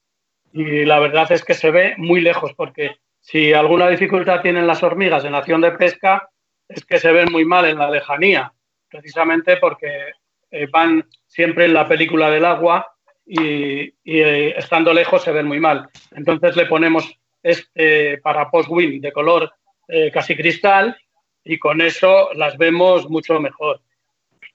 [0.51, 4.83] y la verdad es que se ve muy lejos porque si alguna dificultad tienen las
[4.83, 6.29] hormigas en acción de pesca
[6.67, 8.53] es que se ven muy mal en la lejanía,
[8.89, 10.11] precisamente porque
[10.51, 12.93] eh, van siempre en la película del agua
[13.25, 15.89] y, eh, estando lejos se ven muy mal.
[16.11, 19.51] Entonces le ponemos este para post-win de color
[19.87, 20.97] eh, casi cristal
[21.43, 23.81] y con eso las vemos mucho mejor.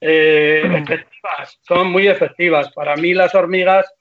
[0.01, 2.71] Eh, efectivas, son muy efectivas.
[2.71, 3.91] Para mí las hormigas,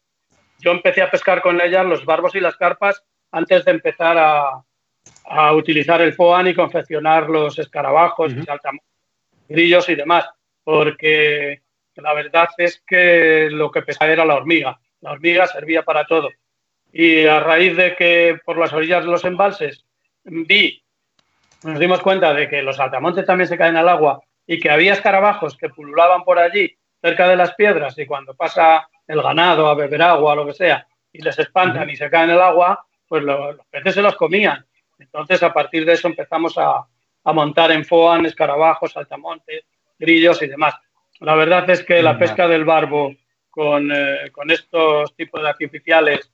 [0.61, 4.65] yo empecé a pescar con ellas los barbos y las carpas antes de empezar a,
[5.55, 8.33] utilizar el FOAN y confeccionar los escarabajos,
[9.49, 10.27] grillos y demás,
[10.65, 11.63] porque
[11.97, 14.79] la verdad es que lo que pesaba era la hormiga.
[15.01, 16.29] La hormiga servía para todo.
[16.93, 19.85] Y a raíz de que por las orillas de los embalses
[20.25, 20.83] vi,
[21.63, 24.95] nos dimos cuenta de que los saltamontes también se caen al agua y que había
[24.95, 29.75] escarabajos que pululaban por allí cerca de las piedras y cuando pasa el ganado a
[29.75, 32.85] beber agua o lo que sea y les espantan y se caen en el agua,
[33.07, 34.65] pues los, peces se los comían.
[34.99, 36.85] Entonces a partir de eso empezamos a,
[37.25, 39.65] montar en FOAN escarabajos, saltamontes,
[39.99, 40.75] grillos y demás.
[41.21, 43.15] La verdad es que la pesca del barbo
[43.51, 46.33] con, eh, estos tipos de artificiales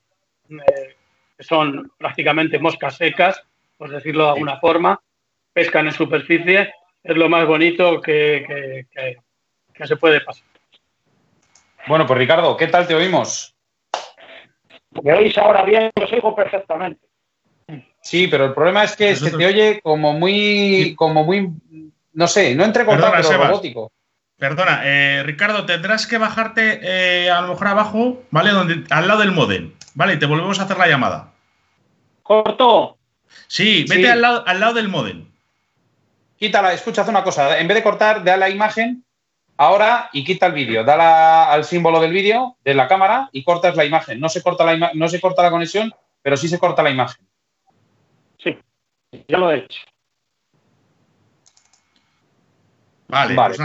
[0.48, 0.94] eh,
[1.36, 3.42] que son prácticamente moscas secas,
[3.76, 5.00] por decirlo de alguna forma,
[5.52, 6.72] pescan en superficie,
[7.04, 8.86] es lo más bonito que,
[9.84, 10.42] se puede pasar.
[11.86, 13.54] Bueno, pues Ricardo, ¿qué tal te oímos?
[15.02, 17.06] Me oís ahora bien, os oigo perfectamente.
[18.00, 21.50] Sí, pero el problema es que se te oye como muy, como muy,
[22.12, 23.92] no sé, no entrecortado, pero robótico.
[24.36, 28.50] Perdona, eh, Ricardo, tendrás que bajarte eh, a lo mejor abajo, ¿vale?
[28.50, 30.14] Donde, al lado del modem, ¿vale?
[30.14, 31.32] Y te volvemos a hacer la llamada.
[32.22, 32.98] ¿Corto?
[33.46, 35.26] Sí, vete Al, lado, al lado del modem
[36.38, 39.04] quítala, escucha, haz una cosa, en vez de cortar, da la imagen
[39.56, 43.76] ahora y quita el vídeo, da al símbolo del vídeo de la cámara y cortas
[43.76, 44.20] la imagen.
[44.20, 45.92] No se corta la, no se corta la conexión,
[46.22, 47.26] pero sí se corta la imagen.
[48.38, 48.58] Sí,
[49.28, 49.80] ya lo he hecho.
[53.06, 53.58] Vale, pues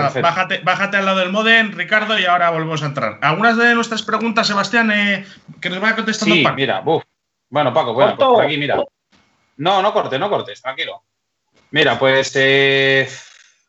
[0.64, 3.18] bájate, al lado del modem, Ricardo, y ahora volvemos a entrar.
[3.22, 5.26] Algunas de nuestras preguntas, Sebastián, eh,
[5.60, 8.84] que nos vaya contestando sí, mira, Bueno, Paco, bueno, pues por aquí, mira.
[9.58, 11.04] No, no cortes, no cortes, tranquilo.
[11.72, 13.08] Mira, pues, eh,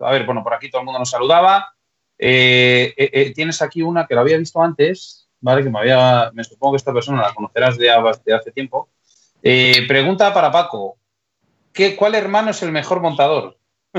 [0.00, 1.74] a ver, bueno, por aquí todo el mundo nos saludaba.
[2.18, 5.62] Eh, eh, tienes aquí una que lo había visto antes, ¿vale?
[5.62, 8.88] Que me había, me supongo que esta persona la conocerás de, hace tiempo.
[9.42, 10.96] pregunta para Paco,
[11.72, 13.58] ¿qué, ¿cuál hermano es el mejor montador?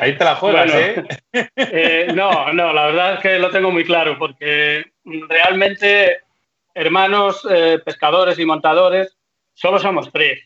[0.00, 1.04] Ahí te la juegas, ¿eh?
[2.14, 6.20] No, no, la verdad es que lo tengo muy claro, porque realmente
[6.74, 7.46] hermanos
[7.84, 9.16] pescadores y montadores
[9.54, 10.45] solo somos tres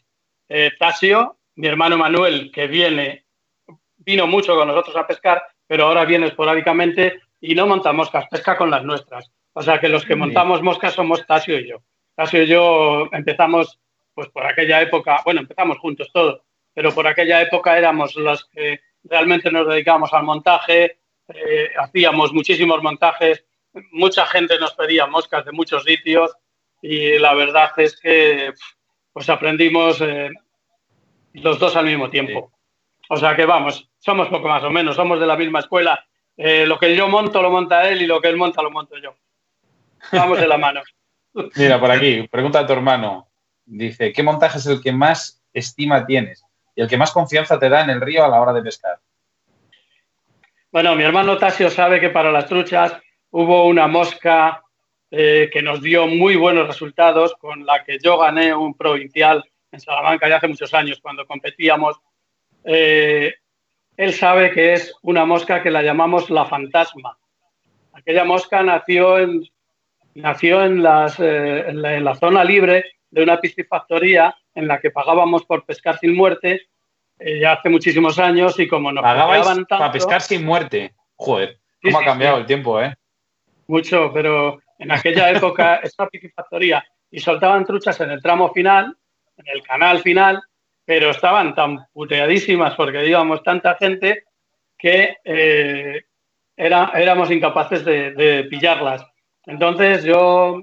[0.51, 3.25] eh, Tasio, mi hermano Manuel, que viene,
[3.99, 8.59] vino mucho con nosotros a pescar, pero ahora viene esporádicamente y no monta moscas, pesca
[8.59, 9.31] con las nuestras.
[9.53, 11.83] O sea que los que montamos moscas somos Tasio y yo.
[12.17, 13.79] Tasio y yo empezamos,
[14.13, 16.43] pues por aquella época, bueno, empezamos juntos todos,
[16.75, 22.83] pero por aquella época éramos los que realmente nos dedicábamos al montaje, eh, hacíamos muchísimos
[22.83, 23.45] montajes,
[23.93, 26.35] mucha gente nos pedía moscas de muchos sitios
[26.83, 28.53] y la verdad es que
[29.13, 30.31] pues aprendimos eh,
[31.35, 32.53] los dos al mismo tiempo.
[33.09, 36.05] O sea que vamos, somos poco más o menos, somos de la misma escuela.
[36.37, 38.97] Eh, lo que yo monto lo monta él y lo que él monta lo monto
[38.99, 39.15] yo.
[40.13, 40.83] Vamos de la mano.
[41.57, 43.29] Mira, por aquí, pregunta a tu hermano.
[43.65, 46.45] Dice, ¿qué montaje es el que más estima tienes
[46.75, 48.99] y el que más confianza te da en el río a la hora de pescar?
[50.73, 52.97] Bueno, mi hermano Tasio sabe que para las truchas
[53.31, 54.63] hubo una mosca
[55.13, 59.81] eh, que nos dio muy buenos resultados, con la que yo gané un provincial en
[59.81, 61.97] Salamanca ya hace muchos años, cuando competíamos.
[62.63, 63.35] Eh,
[63.97, 67.19] él sabe que es una mosca que la llamamos la fantasma.
[67.93, 69.43] Aquella mosca nació en,
[70.15, 75.45] nació en, las, eh, en, la, zona libre de una piscifactoría en la que pagábamos
[75.45, 76.69] por pescar sin muerte
[77.19, 80.95] ya hace muchísimos años y como nos pagaban tanto, para pescar sin muerte.
[81.17, 82.95] Joder, cómo ha cambiado el tiempo, ¿eh?
[83.67, 88.97] Mucho, pero en aquella época esta piscifactoría y soltaban truchas en el tramo final,
[89.37, 90.43] en el canal final,
[90.85, 94.25] pero estaban tan puteadísimas porque íbamos tanta gente
[94.77, 96.03] que eh,
[96.57, 99.05] era, éramos incapaces de, pillarlas.
[99.47, 100.63] Entonces yo,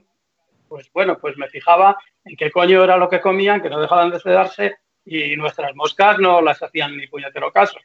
[0.67, 4.09] pues bueno, pues me fijaba en qué coño era lo que comían, que no dejaban
[4.09, 7.79] de sedarse y nuestras moscas no las hacían ni puñetero caso.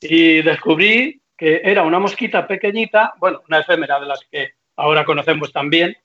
[0.00, 5.52] Y descubrí que era una mosquita pequeñita, bueno, una efémera de las que ahora conocemos
[5.52, 5.96] también,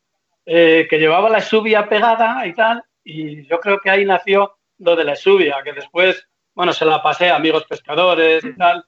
[0.45, 4.95] eh, que llevaba la subia pegada y tal, y yo creo que ahí nació lo
[4.95, 8.83] de la subia, que después, bueno, se la pasé a amigos pescadores y tal,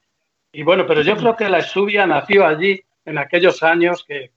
[0.52, 4.30] y bueno, pero yo creo que la subia nació allí en aquellos años que,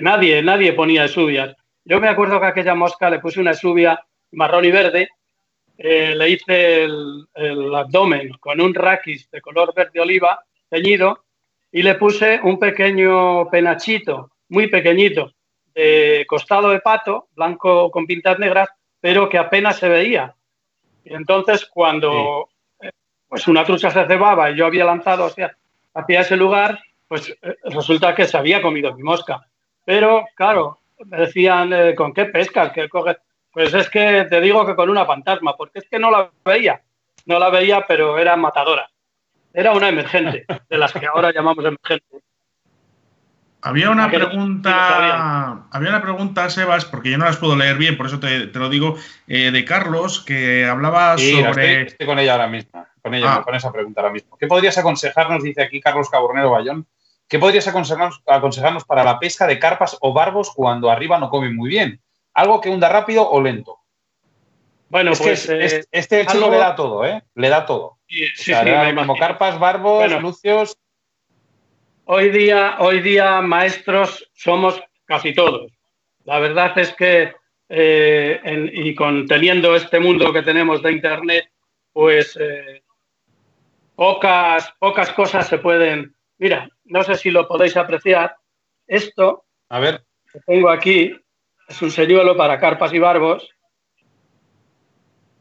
[0.00, 1.56] nadie, nadie ponía subias.
[1.84, 5.08] Yo me acuerdo que aquella mosca le puse una subia marrón y verde,
[5.76, 11.23] eh, le hice el, el, abdomen con un raquis de color verde oliva teñido
[11.74, 15.32] y le puse un pequeño penachito, muy pequeñito,
[15.74, 18.68] de costado de pato, blanco con pintas negras,
[19.00, 20.36] pero que apenas se veía.
[21.04, 22.48] Y entonces cuando
[22.80, 22.92] eh,
[23.28, 25.56] pues una trucha se cebaba y yo había lanzado hacia,
[25.94, 29.44] hacia ese lugar, pues eh, resulta que se había comido mi mosca.
[29.84, 32.70] Pero claro, me decían, eh, ¿con qué pescas?
[32.70, 33.16] ¿Qué coges?
[33.52, 36.80] Pues es que te digo que con una fantasma, porque es que no la veía.
[37.26, 38.88] No la veía, pero era matadora.
[39.54, 42.18] Era una emergente, de las que ahora llamamos emergente.
[43.62, 48.06] Había una pregunta, había una pregunta, Sebas, porque yo no las puedo leer bien, por
[48.06, 51.82] eso te, lo digo, eh, de Carlos, que hablaba sobre.
[51.82, 53.42] Estoy, con ella ahora mismo, con ella, ah.
[53.42, 54.36] con esa pregunta ahora mismo.
[54.36, 56.86] ¿Qué podrías aconsejarnos, dice aquí Carlos Cabornero Bayón,
[57.26, 61.56] qué podrías aconsejarnos, aconsejarnos para la pesca de carpas o barbos cuando arriba no comen
[61.56, 62.02] muy bien?
[62.34, 63.78] ¿Algo que hunda rápido o lento?
[64.90, 65.48] Bueno, pues.
[65.48, 67.22] Eh, este hecho le da todo, ¿eh?
[67.34, 67.98] Le da todo.
[68.08, 68.52] Sí, sí,
[68.94, 70.76] como carpas, barbos, lucios.
[72.04, 75.72] Hoy día, hoy día, maestros somos casi todos.
[76.24, 77.32] La verdad es que,
[77.68, 81.50] eh, y con teniendo este mundo que tenemos de Internet,
[81.92, 82.82] pues eh,
[83.96, 86.14] pocas, pocas cosas se pueden.
[86.38, 88.36] Mira, no sé si lo podéis apreciar.
[88.86, 91.18] Esto, a ver, que tengo aquí,
[91.68, 93.48] es un señuelo para carpas y barbos.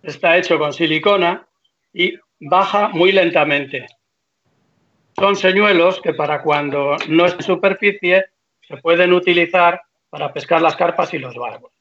[0.02, 1.48] Está hecho con silicona
[1.94, 2.18] y
[2.50, 3.88] baja muy lentamente.
[5.18, 8.26] Son señuelos que para cuando no es en superficie
[8.62, 11.72] se pueden utilizar para pescar las carpas y los barbos.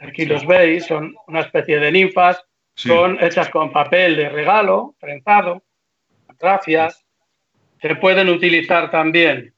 [0.00, 2.42] Aquí los veis, son una especie de ninfas,
[2.74, 5.62] son hechas con papel de regalo, trenzado,
[6.38, 7.04] rafias.
[7.80, 9.54] Se pueden utilizar también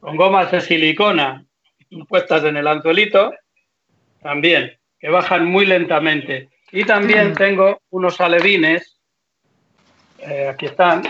[0.00, 1.46] con gomas de silicona
[2.08, 3.32] puestas en el anzuelito,
[4.22, 6.48] también, que bajan muy lentamente.
[6.72, 7.34] Y también mm.
[7.34, 8.98] tengo unos alevines,
[10.18, 11.02] eh, aquí están,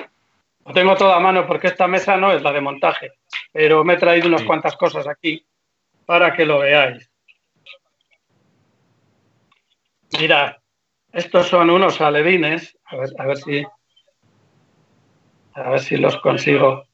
[0.64, 3.12] lo tengo todo a mano porque esta mesa no es la de montaje,
[3.52, 5.46] pero me he traído unas cuantas cosas aquí
[6.04, 7.08] para que lo veáis.
[10.18, 10.56] Mirad,
[11.12, 13.64] estos son unos alevines, a ver, a ver si
[15.54, 16.84] a ver si los consigo.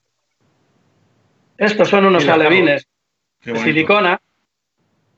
[1.56, 2.86] Estos son unos alevines
[3.44, 4.20] de silicona.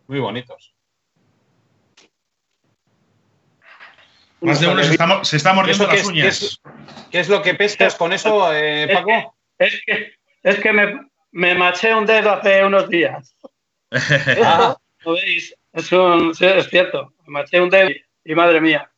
[0.06, 0.74] Muy bonitos.
[4.40, 4.82] Más de uno
[5.24, 6.60] se está, mordiendo las uñas.
[7.10, 9.36] ¿qué es, lo que pescas con eso, eh, Paco?
[9.58, 11.00] Es que, es que me,
[11.32, 13.36] me, maché un dedo hace unos días.
[14.42, 15.54] ah, ¿Lo veis?
[15.72, 17.90] Es, un, es cierto, me maché un dedo
[18.24, 18.90] y madre mía.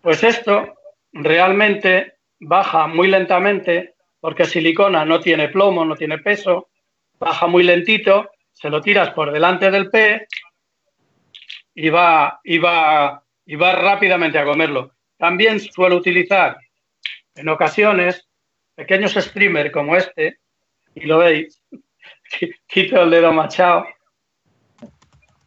[0.00, 0.74] Pues esto
[1.12, 6.68] realmente baja muy lentamente porque silicona no tiene plomo, no tiene peso,
[7.18, 10.26] baja muy lentito, se lo tiras por delante del pez
[11.74, 14.92] y va, y va, y va rápidamente a comerlo.
[15.16, 16.58] También suelo utilizar
[17.34, 18.28] en ocasiones
[18.74, 20.38] pequeños streamers como este,
[20.94, 21.60] y lo veis,
[22.68, 23.86] quito el dedo machado.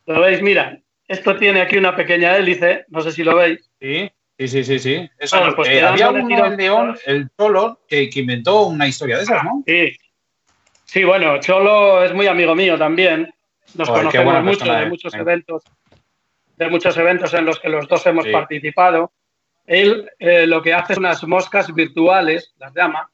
[0.08, 0.42] ¿Lo veis?
[0.42, 3.70] Mira, esto tiene aquí una pequeña hélice, no sé si lo veis.
[3.80, 4.12] Sí.
[4.40, 8.88] Sí, sí, sí, Eso, pues eh, había un el león, el Cholo, que, inventó una
[8.88, 9.64] historia de esas, ¿no?
[9.68, 9.96] Sí.
[10.86, 13.32] Sí, bueno, Cholo es muy amigo mío también.
[13.76, 15.64] Nos conocemos mucho de muchos eventos,
[16.62, 19.12] de muchos eventos en los que los dos hemos participado.
[19.66, 23.10] Él eh, lo que hace es unas moscas virtuales, las llama,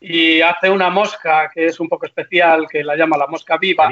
[0.00, 3.90] y hace una mosca que es un poco especial, que la llama la mosca viva,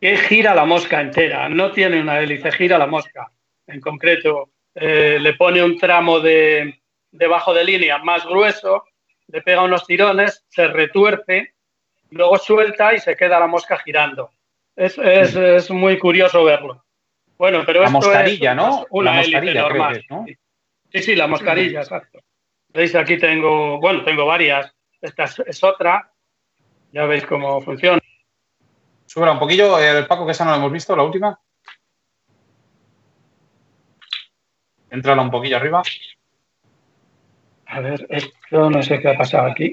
[0.00, 1.50] que gira la mosca entera.
[1.50, 3.30] No tiene una hélice, gira la mosca.
[3.66, 6.80] En concreto, eh, le pone un tramo de,
[7.28, 8.84] bajo de línea más grueso,
[9.28, 11.52] le pega unos tirones, se retuerce,
[12.08, 14.30] luego suelta y se queda la mosca girando.
[14.74, 16.84] Es, es, muy curioso verlo.
[17.36, 18.86] Bueno, pero la moscarilla, ¿no?
[18.90, 20.04] Una hélice normal.
[20.92, 22.20] Sí, sí, la moscarilla, exacto.
[22.68, 24.72] Veis, aquí tengo, bueno, tengo varias.
[25.00, 26.10] Esta es, otra.
[26.92, 28.00] Ya veis cómo funciona.
[29.06, 31.38] Subra un poquillo, el Paco, que esa no lo hemos visto, la última.
[34.90, 35.82] Entrala un poquillo arriba.
[37.66, 39.72] A ver, esto no sé qué ha pasado aquí.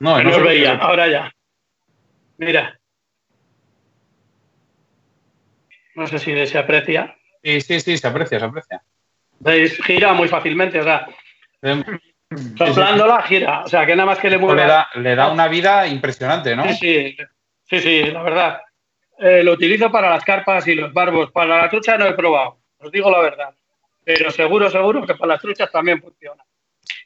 [0.00, 1.32] No, no, veía, ahora ya.
[2.36, 2.77] Mira.
[5.98, 7.16] No sé si se aprecia.
[7.42, 8.82] Sí, sí, sí, se aprecia, se aprecia.
[9.40, 9.82] ¿Veis?
[9.84, 11.06] Gira muy fácilmente, o sea.
[12.56, 13.62] Soplándola, gira.
[13.64, 14.62] O sea, que nada más que le mueve.
[14.62, 16.64] Le da, le da una vida impresionante, ¿no?
[16.74, 17.16] Sí, sí,
[17.64, 18.60] sí, sí la verdad.
[19.18, 21.30] Eh, lo utilizo para las carpas y los barbos.
[21.32, 23.54] Para la trucha no he probado, os digo la verdad
[24.08, 26.42] pero seguro, seguro que para las truchas también funciona.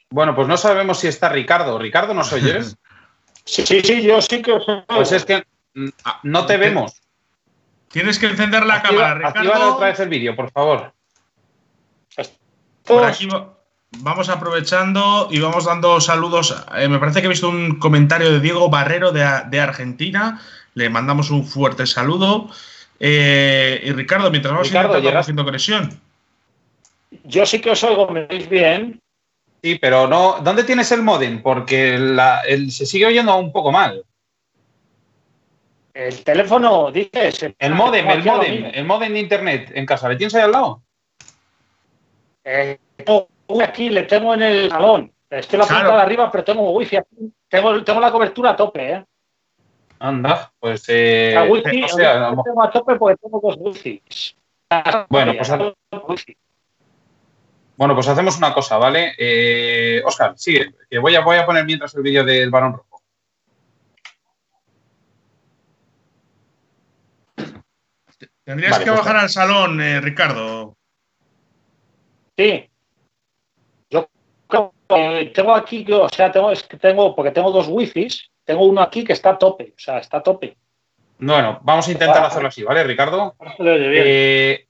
[0.09, 1.77] Bueno, pues no sabemos si está Ricardo.
[1.77, 2.77] Ricardo, ¿nos oyes?
[3.43, 7.01] Sí, sí, sí, yo sí que os Pues es que mm, ah, no te vemos.
[7.93, 9.39] Tienes que encender la cámara, Ricardo.
[9.39, 10.91] Activa otra vez el vídeo, por favor.
[12.83, 13.29] Por aquí,
[13.99, 16.55] vamos aprovechando y vamos dando saludos.
[16.75, 20.41] Eh, me parece que he visto un comentario de Diego Barrero de, de Argentina.
[20.73, 22.49] Le mandamos un fuerte saludo.
[22.99, 26.01] Eh, y Ricardo, mientras vamos Ricardo, haciendo conexión.
[27.25, 28.99] Yo sí que os oigo, me veis bien.
[29.61, 30.39] Sí, pero no.
[30.43, 31.43] ¿Dónde tienes el modem?
[31.43, 31.99] Porque
[32.69, 34.03] se sigue oyendo un poco mal.
[35.93, 37.53] El teléfono, dices.
[37.59, 40.09] El modem, el modem, el modem de internet en casa.
[40.09, 40.81] ¿Le tienes ahí al lado?
[42.43, 42.79] Eh,
[43.61, 45.11] aquí, le tengo en el salón.
[45.29, 46.97] Estoy la de arriba, pero tengo wifi.
[47.47, 49.05] Tengo, tengo la cobertura a tope, ¿eh?
[49.99, 50.83] Anda, pues.
[50.87, 54.01] Eh, la wifi, o sea, tengo a tope porque tengo dos wifi.
[55.09, 56.25] Bueno, pues.
[57.75, 59.13] Bueno, pues hacemos una cosa, ¿vale?
[59.17, 62.92] Eh, Oscar, sigue, que voy a, voy a poner mientras el vídeo del varón rojo.
[68.43, 70.75] Tendrías que pues bajar al salón, eh, Ricardo.
[72.37, 72.69] Sí.
[73.89, 74.09] Yo
[75.33, 79.03] tengo aquí, o sea, tengo, es que tengo, porque tengo dos wifis, tengo uno aquí
[79.03, 80.57] que está a tope, o sea, está a tope.
[81.19, 83.35] Bueno, vamos a intentar hacerlo así, ¿vale, Ricardo?
[83.59, 84.67] Eh,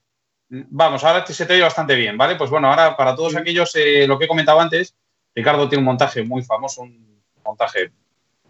[0.49, 2.35] vamos, ahora se te oye bastante bien, ¿vale?
[2.35, 4.95] Pues bueno, ahora para todos aquellos, eh, lo que he comentado antes,
[5.33, 7.91] Ricardo tiene un montaje muy famoso, un montaje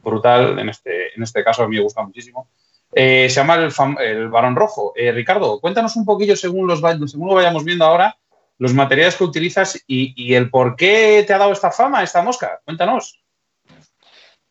[0.03, 2.49] brutal, en este, en este caso a mí me gusta muchísimo.
[2.95, 3.71] Eh, se llama el,
[4.01, 4.93] el Barón Rojo.
[4.95, 8.17] Eh, Ricardo, cuéntanos un poquillo, según, los, según lo vayamos viendo ahora,
[8.57, 12.61] los materiales que utilizas y, el por qué te ha dado esta fama, esta mosca.
[12.65, 13.19] Cuéntanos.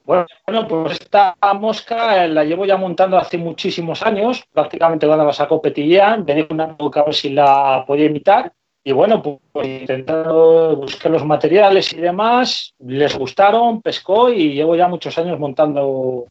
[0.04, 0.26] Bueno,
[0.68, 6.24] pues esta mosca la llevo ya montando hace muchísimos años, prácticamente cuando la sacó Petillán,
[6.26, 8.52] venía una boca a ver si la podía imitar.
[8.84, 14.74] Y bueno, pues, pues intentando buscar los materiales y demás, les gustaron, pescó y llevo
[14.74, 16.26] ya muchos años montando,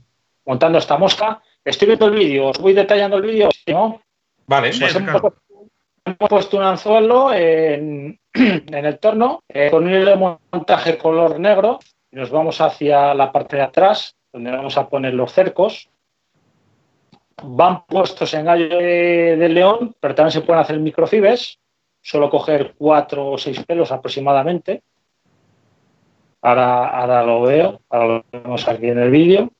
[0.45, 4.01] montando esta mosca Estoy viendo el vídeo, os voy detallando el vídeo, ¿no?
[4.47, 10.97] Vale, pues hemos, puesto un anzuelo en, el torno eh, con un hilo de montaje
[10.97, 11.79] color negro
[12.11, 15.89] y nos vamos hacia la parte de atrás donde vamos a poner los cercos.
[17.43, 21.59] Van puestos en gallo de, león, pero también se pueden hacer microfibes,
[22.01, 24.83] solo coger cuatro o seis pelos aproximadamente.
[26.41, 29.51] Ahora, ahora lo veo, ahora lo vemos aquí en el vídeo.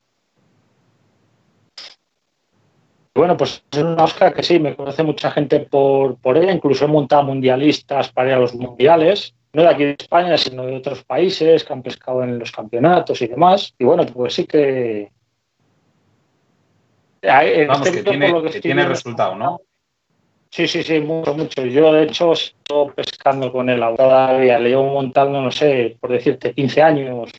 [3.14, 6.86] Bueno, pues es una mosca que sí, me conoce mucha gente por, por ella, incluso
[6.86, 10.76] he montado mundialistas para ir a los mundiales, no de aquí de España, sino de
[10.76, 13.74] otros países que han pescado en los campeonatos y demás.
[13.78, 15.12] Y bueno, pues sí que...
[17.22, 19.60] Vamos, este que tiene, resultado, ¿no?
[20.50, 21.64] Sí, sí, sí, mucho, mucho.
[21.64, 24.58] Yo, de hecho, estoy pescando con él todavía.
[24.58, 27.30] Le llevo montando, no sé, por decirte, 15 años,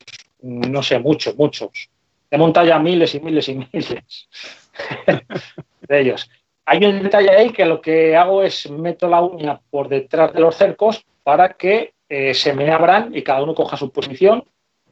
[0.41, 1.89] no sé, muchos, muchos.
[2.31, 4.29] He montado ya miles y miles y miles.
[5.87, 6.29] de ellos.
[6.65, 10.39] Hay un detalle ahí que lo que hago es meto la uña por detrás de
[10.39, 14.43] los cercos para que eh, se me abran y cada uno coja su posición,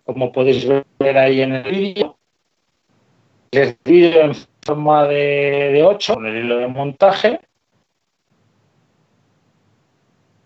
[0.06, 2.18] como podéis ver ahí en el vídeo.
[3.52, 7.40] Les divido en forma de, 8 con el hilo de montaje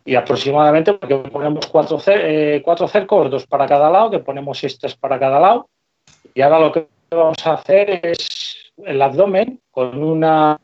[0.06, 4.96] y aproximadamente porque ponemos cuatro, eh, cuatro cercos, dos para cada lado, que ponemos estas
[4.96, 5.68] para cada lado.
[6.34, 10.60] Y ahora lo que vamos a hacer es el abdomen con una,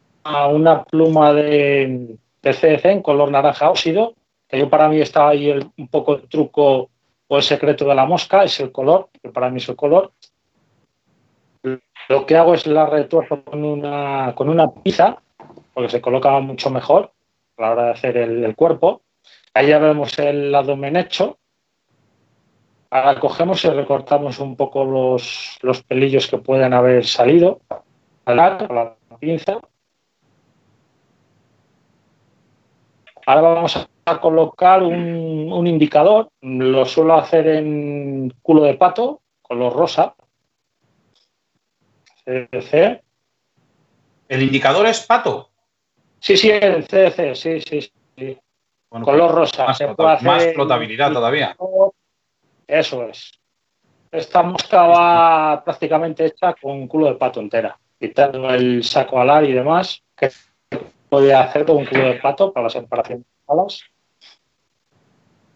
[0.51, 4.15] una pluma de, de en color naranja óxido,
[4.47, 6.89] que yo para mí está ahí un poco el truco
[7.27, 10.11] o el secreto de la mosca, es el color, que para mí es el color.
[12.09, 15.21] Lo que hago es la retuerzo con una, con una pizza,
[15.73, 17.11] porque se coloca mucho mejor
[17.57, 19.01] a la hora de hacer el, el cuerpo.
[19.53, 21.37] Ahí ya vemos el abdomen hecho.
[22.89, 27.61] Ahora cogemos y recortamos un poco los, los pelillos que pueden haber salido
[28.25, 29.59] la pinza.
[33.25, 36.29] Ahora vamos a colocar un, indicador.
[36.41, 40.15] Lo suelo hacer en culo de pato, color rosa.
[42.25, 43.01] CDC.
[44.27, 45.49] ¿El indicador es pato?
[46.19, 47.91] Sí, sí, el CDC, sí, sí.
[48.17, 48.37] sí.
[48.89, 49.65] color pues rosa.
[49.97, 51.55] Más, más flotabilidad todavía.
[52.67, 53.31] Eso es.
[54.11, 59.53] Esta mosca va prácticamente hecha con culo de pato entera quitando el saco alar y
[59.53, 60.31] demás, que
[61.07, 63.83] puede hacer con un cubo de pato para la separación de alas.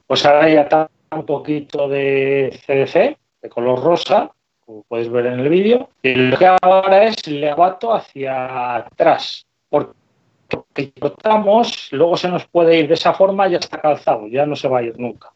[0.05, 4.31] Pues ahora ya está un poquito de CDC, de color rosa,
[4.63, 9.47] como podéis ver en el vídeo, y lo que ahora es le abato hacia atrás,
[9.67, 14.55] porque cortamos, luego se nos puede ir de esa forma, ya está calzado, ya no
[14.55, 15.33] se va a ir nunca.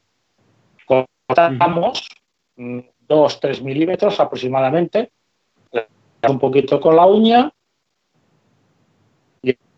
[0.86, 2.08] Cortamos
[2.56, 5.12] 2-3 milímetros aproximadamente,
[6.28, 7.54] un poquito con la uña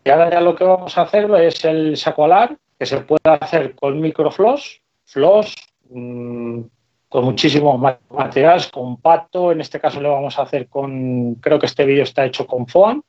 [0.03, 3.21] y ahora ya lo que vamos a hacer es el saco alar, que se puede
[3.23, 5.55] hacer con microfloss, floss,
[5.89, 6.61] mm,
[7.07, 9.51] con muchísimos materiales, compacto.
[9.51, 12.65] En este caso lo vamos a hacer con, creo que este vídeo está hecho con
[12.67, 13.03] FOAM.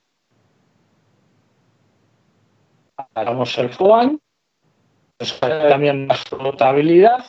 [3.14, 4.18] Hagamos el FOAM.
[5.40, 7.24] También más flotabilidad.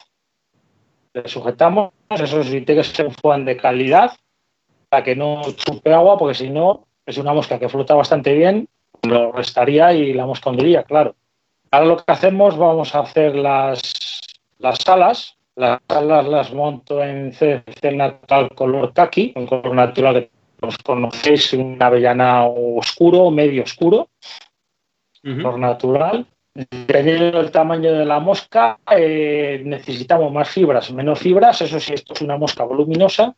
[1.14, 1.94] Le sujetamos.
[2.10, 4.12] Eso sí, tiene que ser un FOAM de calidad
[5.02, 8.68] que no chupe agua, porque si no, es una mosca que flota bastante bien,
[9.04, 11.16] lo restaría y la mosca hundiría, claro.
[11.72, 13.82] Ahora lo que hacemos, vamos a hacer las,
[14.60, 15.38] las alas.
[15.56, 20.30] Las alas las monto en CC natural color kaki, un color natural
[20.60, 24.10] que os conocéis, un avellana oscuro, medio oscuro,
[25.22, 26.26] color natural.
[26.56, 31.62] Dependiendo del tamaño de la mosca, eh, necesitamos más fibras, menos fibras.
[31.62, 33.36] Eso sí, esto es una mosca voluminosa.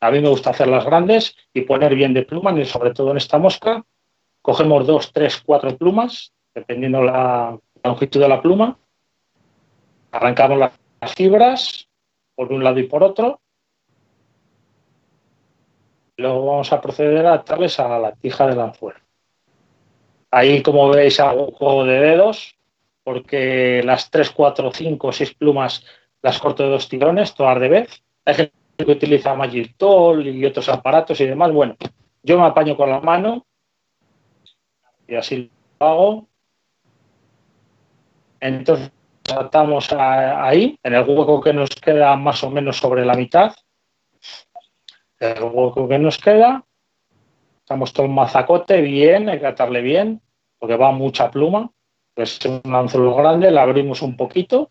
[0.00, 3.38] A mí me gusta hacerlas grandes y poner bien de pluma, sobre todo en esta
[3.38, 3.84] mosca.
[4.42, 8.78] Cogemos dos, tres, cuatro plumas, dependiendo la, longitud de la pluma.
[10.12, 11.88] Arrancamos las fibras
[12.34, 13.40] por un lado y por otro.
[16.16, 19.00] Luego vamos a proceder a atarles a la tija del anzuelo.
[20.30, 22.56] Ahí, como veis, hago un juego de dedos,
[23.02, 25.84] porque las 3, 4, 5, 6 plumas
[26.20, 28.02] las corto de dos tirones, todas de vez.
[28.24, 31.52] Hay gente que utiliza Magic Tool y otros aparatos y demás.
[31.52, 31.76] Bueno,
[32.22, 33.44] yo me apaño con la mano
[35.06, 35.50] y así
[35.80, 36.28] lo hago.
[38.40, 38.92] Entonces
[39.36, 43.52] atamos ahí, en el hueco que nos queda más o menos sobre la mitad.
[45.18, 46.64] El hueco que nos queda,
[47.58, 50.22] estamos todo el mazacote bien, hay que atarle bien,
[50.58, 51.72] porque va mucha pluma.
[52.14, 54.70] Es un anzuelo grande, la abrimos un poquito.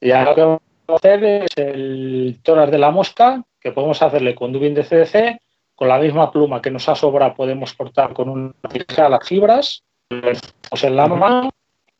[0.00, 4.74] Y ahora que hacer es el toras de la mosca, que podemos hacerle con dubin
[4.74, 5.40] de CDC,
[5.74, 9.82] con la misma pluma que nos ha sobrado podemos cortar con una tijera las fibras,
[10.10, 11.50] en la mano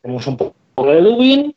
[0.00, 1.56] tenemos un poco de dubin,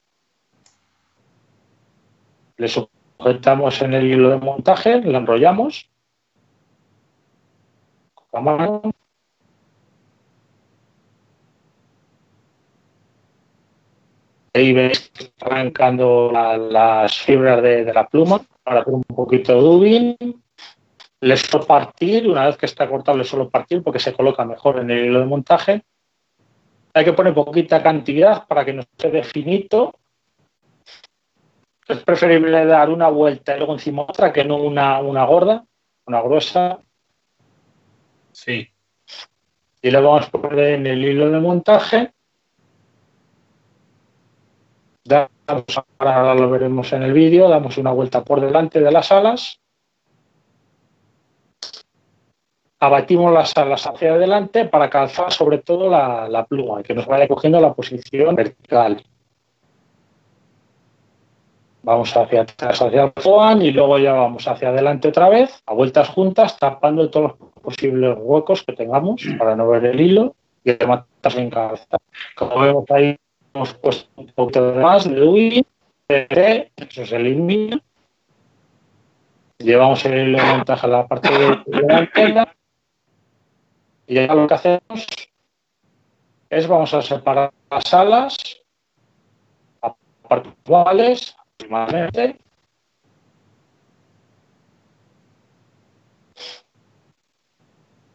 [2.57, 5.89] le sujetamos en el hilo de montaje, lo enrollamos
[8.13, 8.81] con la mano.
[14.53, 18.41] Ahí veis que está arrancando las fibras de, la pluma.
[18.65, 20.43] Ahora con un poquito de dubin.
[21.21, 24.79] Le suelo partir, una vez que está cortado le suelo partir porque se coloca mejor
[24.79, 25.83] en el hilo de montaje.
[26.93, 29.93] Hay que poner poquita cantidad para que no quede finito.
[31.87, 35.63] Es preferible dar una vuelta y luego encima otra que no una, una gorda,
[36.05, 36.79] una gruesa.
[38.31, 38.67] Sí.
[39.81, 42.13] Y le vamos a poner en el hilo de montaje.
[45.03, 45.65] Damos,
[45.97, 49.61] ahora lo veremos en el vídeo, damos una vuelta por delante de las alas
[52.81, 57.27] abatimos las alas hacia adelante para calzar sobre todo la, pluma y que nos vaya
[57.27, 59.03] cogiendo la posición vertical.
[61.83, 65.73] Vamos hacia atrás, hacia el foam y luego ya vamos hacia adelante otra vez, a
[65.73, 70.73] vueltas juntas, tapando todos los posibles huecos que tengamos para no ver el hilo y
[70.73, 71.97] rematar sin cabeza.
[72.35, 73.15] Como vemos ahí,
[73.53, 75.65] hemos puesto un poquito de más de Dewey,
[76.07, 77.81] eso se elimina.
[79.59, 82.55] Llevamos el hilo de montaje a la parte de la antena
[84.07, 85.07] y ya lo que hacemos
[86.49, 88.37] es vamos a separar las alas
[89.81, 89.93] a
[90.27, 91.35] partes iguales,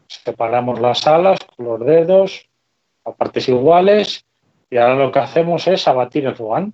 [0.09, 2.49] Separamos las alas con los dedos
[3.05, 4.27] a partes iguales
[4.71, 6.73] y ahora lo que hacemos es abatir el foam.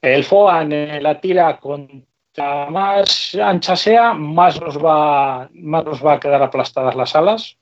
[0.00, 0.68] El foam
[1.00, 2.06] la tira con
[2.42, 7.56] más ancha sea, más nos va, más nos va a quedar aplastadas las alas.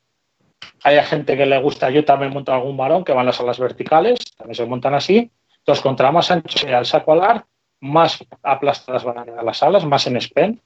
[0.83, 4.19] Hay gente que le gusta, yo también monto algún varón que van las alas verticales,
[4.37, 5.31] también se montan así.
[5.59, 7.45] Entonces, contra más ancho sea el saco alar,
[7.81, 10.61] más aplastadas van a quedar las alas, más en spen.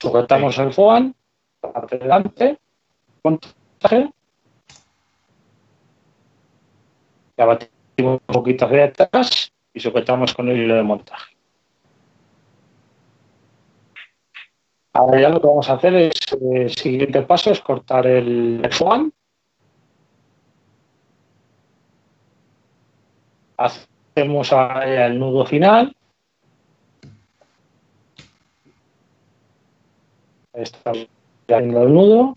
[0.00, 1.12] Sujetamos el foam,
[1.60, 2.58] parte delante,
[3.22, 4.10] montaje,
[7.40, 11.34] y abatimos un poquito hacia atrás y sujetamos con el hilo de montaje.
[14.92, 18.68] Ahora ya lo que vamos a hacer es, el eh, siguiente paso es cortar el
[18.72, 19.10] foam.
[23.56, 24.52] Hacemos
[24.84, 25.96] el nudo final.
[30.52, 31.08] Estamos
[31.48, 32.36] haciendo el nudo.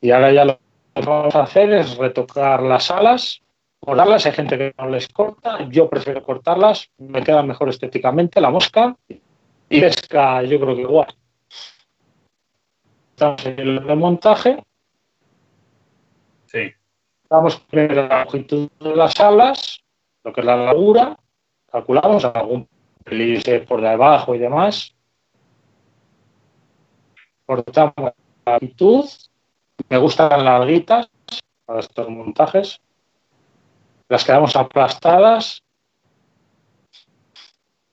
[0.00, 0.58] Y ahora ya lo
[0.94, 3.42] que vamos a hacer es retocar las alas.
[3.80, 5.66] Cortarlas, hay gente que no les corta.
[5.70, 6.90] Yo prefiero cortarlas.
[6.98, 11.06] Me queda mejor estéticamente la mosca y pesca, yo creo que igual.
[13.10, 14.62] Estamos en el montaje.
[16.46, 16.72] Sí.
[17.28, 19.80] Vamos a ver la longitud de las alas,
[20.24, 21.16] lo que es la largura,
[21.70, 22.68] calculamos algún
[23.04, 24.94] pelín por debajo y demás.
[27.46, 27.94] Cortamos
[28.44, 29.08] la actitud.
[29.88, 31.08] Me gustan las larguitas
[31.64, 32.80] para estos montajes.
[34.10, 35.62] Las quedamos aplastadas,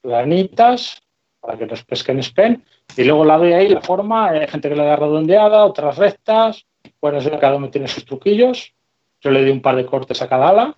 [0.01, 0.99] planitas,
[1.39, 2.65] para que nos pesquen spen.
[2.95, 4.29] Y luego la doy ahí la forma.
[4.29, 6.65] Hay gente que le da redondeada, otras rectas.
[6.99, 8.73] Bueno, eso cada uno tiene sus truquillos.
[9.21, 10.75] Yo le di un par de cortes a cada ala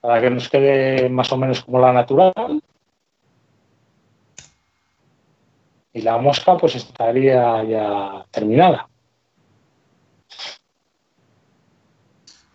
[0.00, 2.62] para que nos quede más o menos como la natural.
[5.92, 8.88] Y la mosca pues estaría ya terminada.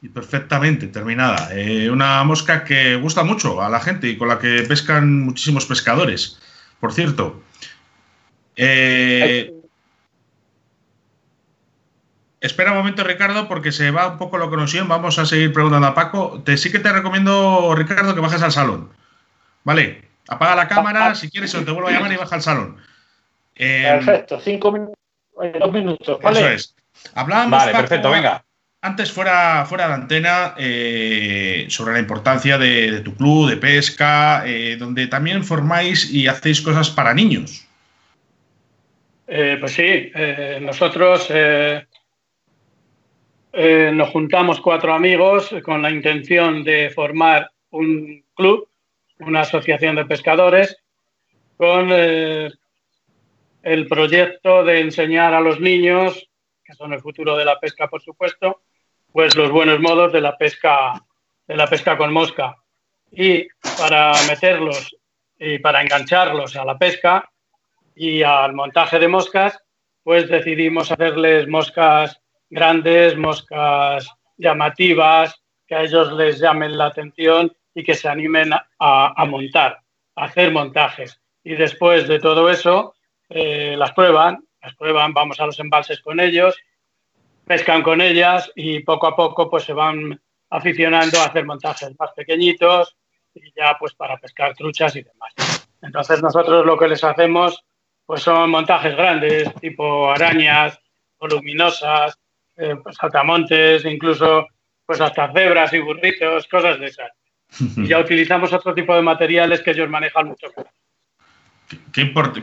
[0.01, 1.49] Y perfectamente terminada.
[1.51, 5.65] Eh, una mosca que gusta mucho a la gente y con la que pescan muchísimos
[5.65, 6.39] pescadores.
[6.79, 7.43] Por cierto,
[8.55, 9.53] eh,
[12.41, 14.87] Espera un momento, Ricardo, porque se va un poco la conexión.
[14.87, 16.41] Vamos a seguir preguntando a Paco.
[16.43, 18.89] Te, sí que te recomiendo, Ricardo, que bajes al salón.
[19.63, 22.77] Vale, apaga la cámara, si quieres, o te vuelvo a llamar y baja al salón.
[23.53, 24.97] Em, perfecto, cinco minutos,
[25.59, 26.19] dos minutos.
[26.19, 26.39] ¿vale?
[26.39, 26.75] Eso es.
[27.13, 28.43] Hablábamos, vale, perfecto, venga.
[28.83, 34.75] Antes, fuera, fuera de antena, eh, sobre la importancia de, tu club, de pesca, eh,
[34.75, 37.67] donde también formáis y hacéis cosas para niños.
[39.27, 40.11] Eh, pues sí,
[40.61, 41.31] nosotros
[43.53, 48.67] nos juntamos cuatro amigos con la intención de formar un club,
[49.19, 50.75] una asociación de pescadores,
[51.55, 56.27] con el proyecto de enseñar a los niños,
[56.65, 58.61] que son el futuro de la pesca, por supuesto,
[59.11, 60.93] pues los buenos modos de la pesca,
[61.47, 62.55] de la pesca con mosca.
[63.11, 63.47] Y
[63.77, 64.95] para meterlos
[65.37, 67.29] y para engancharlos a la pesca
[67.95, 69.59] y al montaje de moscas,
[70.03, 75.35] pues decidimos hacerles moscas grandes, moscas llamativas,
[75.67, 79.79] que a ellos les llamen la atención y que se animen a, montar,
[80.15, 81.19] a hacer montajes.
[81.43, 82.93] Y después de todo eso,
[83.29, 86.57] eh, las prueban, las prueban, vamos a los embalses con ellos,
[87.51, 90.17] pescan con ellas y poco a poco pues se van
[90.51, 92.95] aficionando a hacer montajes más pequeñitos
[93.33, 95.67] y ya pues para pescar truchas y demás.
[95.81, 97.61] Entonces nosotros lo que les hacemos
[98.05, 100.79] pues son montajes grandes, tipo arañas,
[101.19, 102.17] voluminosas,
[102.55, 104.47] eh, pues saltamontes, incluso
[104.85, 107.11] pues hasta cebras y burritos, cosas de esas.
[107.75, 110.69] Y ya utilizamos otro tipo de materiales que ellos manejan mucho mejor.
[111.91, 112.01] Qué,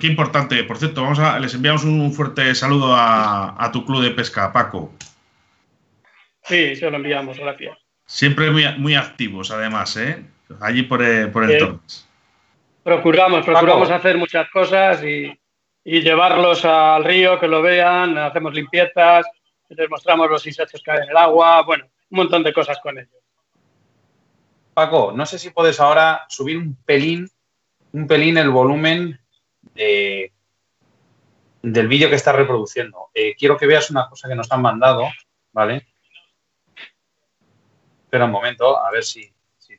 [0.08, 0.62] importante.
[0.64, 4.92] Por cierto, vamos a, les enviamos un fuerte saludo a, tu club de pesca, Paco.
[6.42, 7.76] Sí, se lo enviamos, gracias.
[8.06, 10.24] Siempre muy, muy activos, además, ¿eh?
[10.60, 11.78] Allí por, el, por el
[12.82, 15.38] Procuramos, procuramos hacer muchas cosas y,
[15.84, 19.26] y, llevarlos al río, que lo vean, hacemos limpiezas,
[19.68, 22.98] les mostramos los insectos que hay en el agua, bueno, un montón de cosas con
[22.98, 23.10] ellos.
[24.72, 27.28] Paco, no sé si puedes ahora subir un pelín,
[27.92, 29.20] un pelín el volumen
[29.74, 30.30] del
[31.88, 33.10] vídeo que estás reproduciendo.
[33.14, 35.04] Eh, quiero que veas una cosa que nos han mandado,
[35.52, 35.86] ¿vale?
[38.04, 39.32] Espera un momento, a ver si,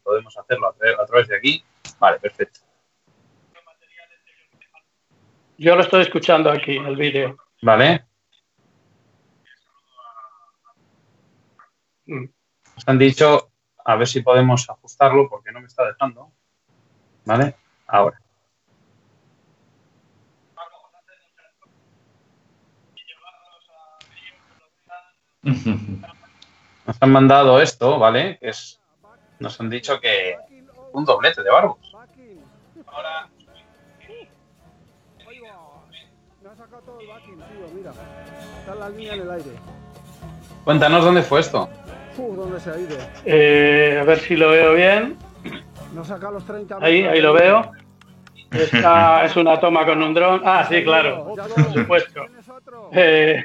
[0.04, 1.64] podemos hacerlo a, a través de aquí.
[2.00, 2.62] Vale, perfecto.
[5.58, 7.38] Yo lo estoy escuchando aquí, el vídeo.
[7.62, 8.06] Vale.
[12.06, 13.52] Nos han dicho,
[13.84, 16.32] a ver si podemos ajustarlo porque no me está dejando.
[17.26, 17.56] ¿Vale?
[17.90, 18.22] Ahora.
[26.86, 28.38] Nos han mandado esto, ¿vale?
[28.42, 28.80] es,
[29.40, 30.36] nos han dicho que
[30.92, 31.78] un doblete de barbos.
[32.88, 33.30] Ahora.
[36.42, 37.92] Me ha sacado todo el backing, tío, mira.
[38.60, 39.52] Está la línea en el aire.
[40.64, 41.70] Cuéntanos dónde fue esto.
[42.18, 42.98] ¿dónde se ha ido?
[43.24, 45.18] Eh, a ver si lo veo bien.
[45.94, 47.72] Los 30 ahí, ahí lo veo.
[48.52, 50.42] Esta es una toma con un dron.
[50.44, 52.26] Ah, sí, claro, por supuesto.
[52.92, 53.44] Eh,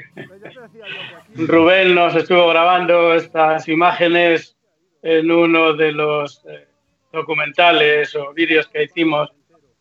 [1.35, 4.57] Rubén nos estuvo grabando estas imágenes
[5.03, 6.67] en uno de los eh,
[7.11, 9.31] documentales o vídeos que hicimos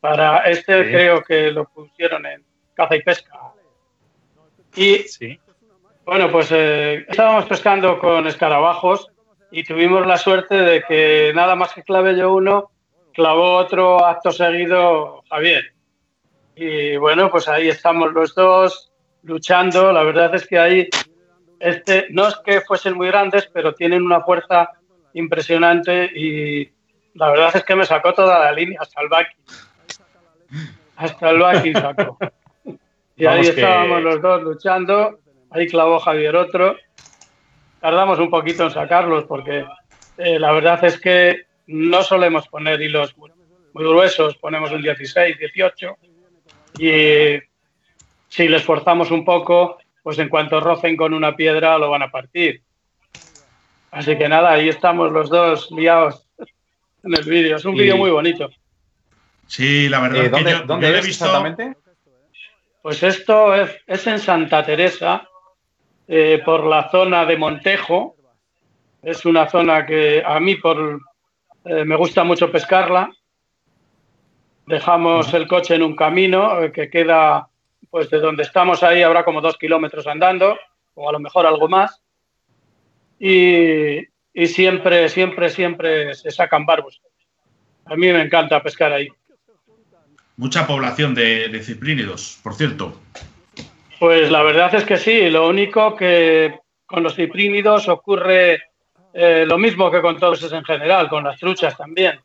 [0.00, 2.44] para este, creo que lo pusieron en
[2.74, 3.38] caza y pesca.
[4.76, 5.40] Y sí.
[6.04, 9.10] Bueno, pues eh, estábamos pescando con escarabajos
[9.54, 12.72] y tuvimos la suerte de que nada más que clave yo uno,
[13.12, 15.72] clavó otro acto seguido Javier.
[16.56, 18.90] Y bueno, pues ahí estamos los dos
[19.22, 19.92] luchando.
[19.92, 20.88] La verdad es que ahí,
[21.60, 24.70] este, no es que fuesen muy grandes, pero tienen una fuerza
[25.12, 26.68] impresionante y
[27.14, 29.36] la verdad es que me sacó toda la línea hasta el baki.
[30.96, 32.18] Hasta el baki sacó.
[33.16, 36.76] Y ahí estábamos los dos luchando Ahí clavó Javier otro.
[37.84, 39.66] Tardamos un poquito en sacarlos porque
[40.16, 43.30] eh, la verdad es que no solemos poner hilos muy
[43.74, 45.96] gruesos ponemos un 16, 18
[46.78, 47.38] y
[48.28, 52.10] si les forzamos un poco, pues en cuanto rocen con una piedra lo van a
[52.10, 52.62] partir.
[53.90, 56.26] Así que nada, ahí estamos los dos liados
[57.02, 57.56] en el vídeo.
[57.56, 58.48] Es un vídeo muy bonito.
[59.46, 60.24] Sí, la verdad.
[60.24, 61.76] Eh, ¿Dónde, que yo, ¿dónde yo he visto- exactamente?
[62.80, 65.28] Pues esto es, es en Santa Teresa,
[66.06, 68.16] eh, por la zona de Montejo.
[69.02, 71.00] Es una zona que a mí por,
[71.64, 73.10] eh, me gusta mucho pescarla.
[74.66, 77.48] Dejamos el coche en un camino eh, que queda,
[77.90, 80.58] pues de donde estamos ahí habrá como dos kilómetros andando,
[80.94, 82.00] o a lo mejor algo más.
[83.18, 83.98] Y,
[84.32, 87.00] y siempre, siempre, siempre se sacan barbos.
[87.86, 89.08] A mí me encanta pescar ahí.
[90.36, 92.98] Mucha población de, de ciprínidos, por cierto.
[94.04, 98.60] Pues la verdad es que sí, lo único que con los ciprínidos ocurre
[99.14, 102.20] eh, lo mismo que con todos en general, con las truchas también.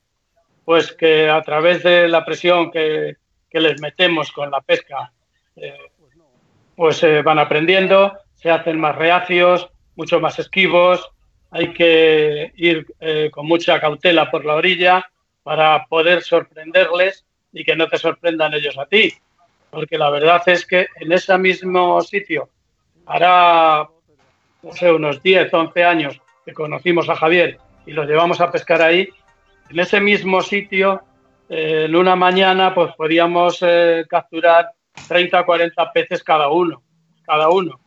[0.66, 3.16] Pues que a través de la presión que,
[3.50, 5.14] que les metemos con la pesca,
[5.56, 5.74] eh,
[6.76, 11.10] pues eh, van aprendiendo, se hacen más reacios, mucho más esquivos,
[11.50, 15.10] hay que ir eh, con mucha cautela por la orilla
[15.44, 19.14] para poder sorprenderles y que no te sorprendan ellos a ti
[19.72, 22.50] porque la verdad es que en ese mismo sitio,
[23.06, 23.88] hará
[24.62, 28.82] no sé, unos 10, 11 años que conocimos a Javier y lo llevamos a pescar
[28.82, 29.10] ahí,
[29.70, 31.02] en ese mismo sitio,
[31.48, 34.72] eh, en una mañana, pues podíamos eh, capturar
[35.08, 36.82] 30 o 40 peces cada uno,
[37.24, 37.80] cada uno.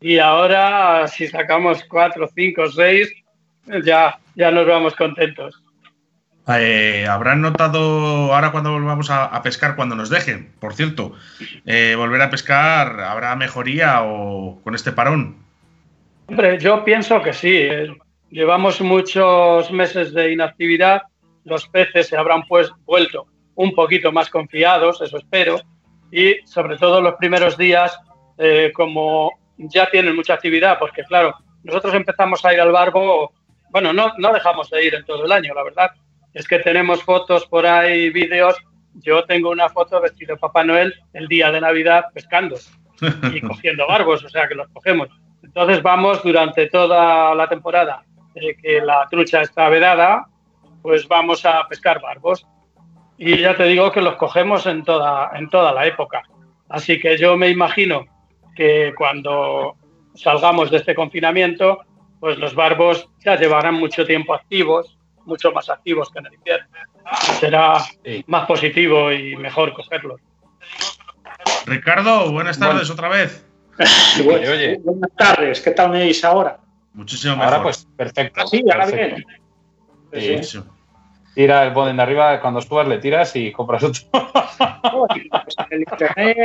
[0.00, 3.12] Y ahora, si sacamos 4, 5, 6,
[3.84, 5.61] ya, ya nos vamos contentos.
[6.48, 11.12] Eh, Habrán notado ahora cuando volvamos a, pescar, cuando nos dejen, por cierto,
[11.66, 15.36] eh, volver a pescar, ¿habrá mejoría o con este parón?
[16.26, 17.56] Hombre, yo pienso que sí.
[17.56, 17.94] eh.
[18.30, 21.02] Llevamos muchos meses de inactividad.
[21.44, 25.60] Los peces se habrán pues vuelto un poquito más confiados, eso espero.
[26.10, 27.98] Y sobre todo los primeros días,
[28.38, 33.32] eh, como ya tienen mucha actividad, porque claro, nosotros empezamos a ir al barbo,
[33.70, 35.90] bueno, no, no dejamos de ir en todo el año, la verdad.
[36.34, 38.56] Es que tenemos fotos por ahí, vídeos.
[38.94, 42.56] Yo tengo una foto vestido de Papá Noel el día de Navidad pescando
[43.32, 45.08] y cogiendo barbos, o sea que los cogemos.
[45.42, 48.04] Entonces vamos durante toda la temporada
[48.34, 50.26] eh, que la trucha está vedada,
[50.82, 52.46] pues vamos a pescar barbos.
[53.18, 56.22] Y ya te digo que los cogemos en toda, en toda la época.
[56.68, 58.06] Así que yo me imagino
[58.56, 59.76] que cuando
[60.14, 61.80] salgamos de este confinamiento,
[62.20, 66.66] pues los barbos ya llevarán mucho tiempo activos, mucho más activos que en el invierno.
[67.40, 68.24] Será Sí.
[68.26, 70.20] más positivo y mejor cogerlos.
[71.66, 73.46] Ricardo, buenas tardes otra vez.
[74.26, 74.78] Oye, oye.
[74.84, 76.58] Buenas tardes, ¿qué tal me veis ahora?
[76.92, 77.52] Muchísimo mejor.
[77.54, 78.40] Ahora pues perfecto.
[78.42, 79.16] Ah, sí, ahora perfecto.
[80.12, 80.42] bien.
[80.44, 80.58] Sí.
[80.58, 80.64] Sí.
[81.34, 84.02] Tira el boden de arriba, cuando subas le tiras y compras otro.
[84.82, 86.36] Pues el internet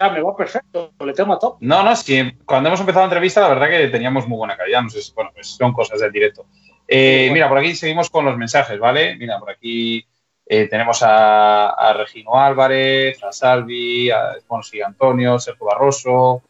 [0.00, 1.56] ya me va perfecto, le tengo a top.
[1.60, 4.82] No, no, sí, cuando hemos empezado la entrevista, la verdad que teníamos muy buena calidad.
[4.82, 6.46] No sé si, bueno, pues son cosas del directo.
[6.88, 7.30] Eh.
[7.32, 9.16] Mira, por aquí seguimos con los mensajes, ¿vale?
[9.16, 10.06] Mira, por aquí
[10.46, 16.42] eh, tenemos a, a Regino Álvarez, a Salvi, a sí, Antonio, Sergio Barroso.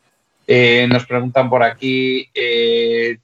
[0.46, 2.30] Eh, nos preguntan por aquí,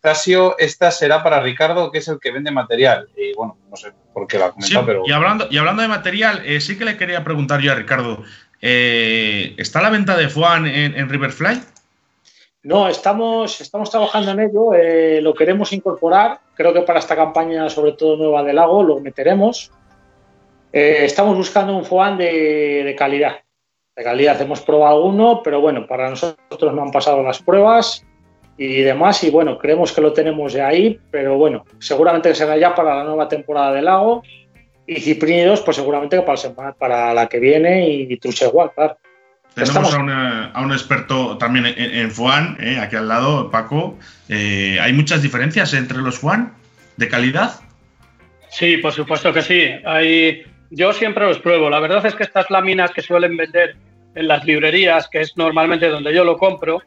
[0.01, 3.09] Tasio, ¿esta será para Ricardo, que es el que vende material?
[3.37, 5.03] Bueno, no sé por qué lo ha Sí, comentado, pero...
[5.07, 8.25] y, hablando, y hablando de material, sí que le quería preguntar yo a Ricardo.
[8.61, 11.61] ¿Está la venta de Fuan en, en Riverfly?
[12.65, 17.69] No, estamos, estamos trabajando en ello, eh, lo queremos incorporar, creo que para esta campaña,
[17.69, 19.73] sobre todo nueva del lago, lo meteremos.
[20.73, 23.39] Eh, estamos buscando un FOAN de, de calidad.
[23.97, 28.07] De calidad, hemos probado alguno, pero bueno, para nosotros no han pasado las pruebas
[28.57, 32.77] y demás, y bueno, creemos que lo tenemos ya ahí, pero bueno, seguramente será ya
[32.77, 34.23] para la nueva temporada del lago.
[34.87, 38.97] Y Ciprínidos, pues seguramente para, para la que viene y Trucha igual, claro.
[39.55, 43.51] Tenemos Estamos- a, una- a un experto también en, en Fuan, eh, aquí al lado,
[43.51, 43.99] Paco.
[44.29, 46.55] Eh, ¿Hay muchas diferencias entre los Fuan
[46.97, 47.61] de calidad?
[48.51, 49.71] Sí, por supuesto que sí.
[49.85, 51.69] Hay, yo siempre los pruebo.
[51.71, 53.77] La verdad es que estas láminas que suelen vender
[54.15, 56.83] en las librerías, que es normalmente donde yo lo compro,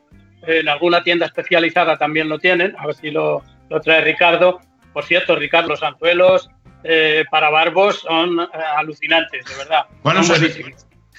[0.48, 2.76] en alguna tienda especializada también lo tienen.
[2.80, 4.60] A ver si lo, lo trae Ricardo.
[4.94, 6.50] Por cierto, Ricardo, los anzuelos
[6.84, 8.48] eh, para barbos son eh,
[8.78, 9.86] alucinantes, de verdad.
[10.04, 10.36] ¿Cuál Son.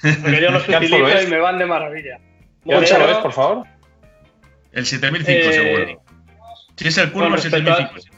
[0.01, 2.19] Porque yo los ¿Qué anzuelo utilizo y me van de maravilla.
[2.65, 3.67] ¿Qué ancho Modelo, es, por favor?
[4.71, 6.01] El 7005, Eh, seguro.
[6.75, 8.17] Si es el curvo, el respecto a- 7005.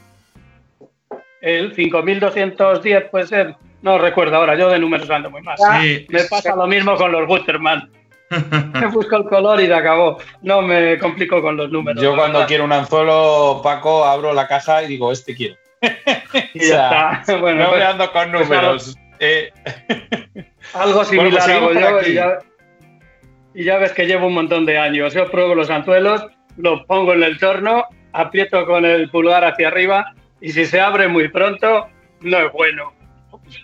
[1.40, 3.56] El 5210 puede ser.
[3.82, 5.56] No recuerdo ahora, yo de números ando muy mal.
[5.80, 7.90] Sí, Me pasa lo mismo con los Guterman.
[8.74, 10.18] Me busco el color y se acabó.
[10.42, 12.00] No me complico con los números.
[12.02, 12.46] Yo cuando verdad.
[12.48, 15.56] quiero un anzuelo, Paco, abro la caja y digo, este quiero.
[16.54, 17.38] Y ya está.
[17.38, 18.96] Bueno, no pues, me ando con pues números.
[19.18, 19.50] Eh,
[20.74, 22.38] Algo similar pues hago yo y ya,
[23.54, 25.14] y ya, ves que llevo un montón de años.
[25.14, 30.14] Yo pruebo los anzuelos, los pongo en el torno, aprieto con el pulgar hacia arriba
[30.40, 31.88] y si se abre muy pronto,
[32.20, 32.92] no es bueno.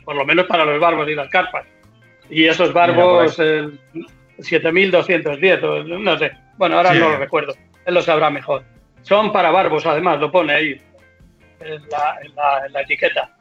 [0.05, 1.65] Por lo menos para los barbos y las carpas.
[2.29, 3.41] Y esos barbos,
[4.39, 6.33] 7210, no sé.
[6.57, 7.55] Bueno, ahora no lo recuerdo.
[7.85, 8.65] Él lo sabrá mejor.
[9.03, 10.81] Son para barbos, además, lo pone ahí
[11.61, 13.36] en la, etiqueta.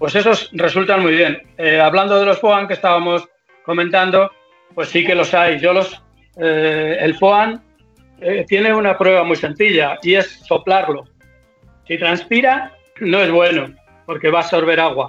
[0.00, 1.42] Pues esos resultan muy bien.
[1.58, 3.28] Eh, hablando de los FOAN que estábamos
[3.66, 4.30] comentando,
[4.74, 5.60] pues sí que los hay.
[5.60, 6.02] Yo los,
[6.38, 7.62] eh, el FOAN
[8.18, 11.04] eh, tiene una prueba muy sencilla y es soplarlo.
[11.86, 13.74] Si transpira, no es bueno,
[14.06, 15.06] porque va a absorber agua.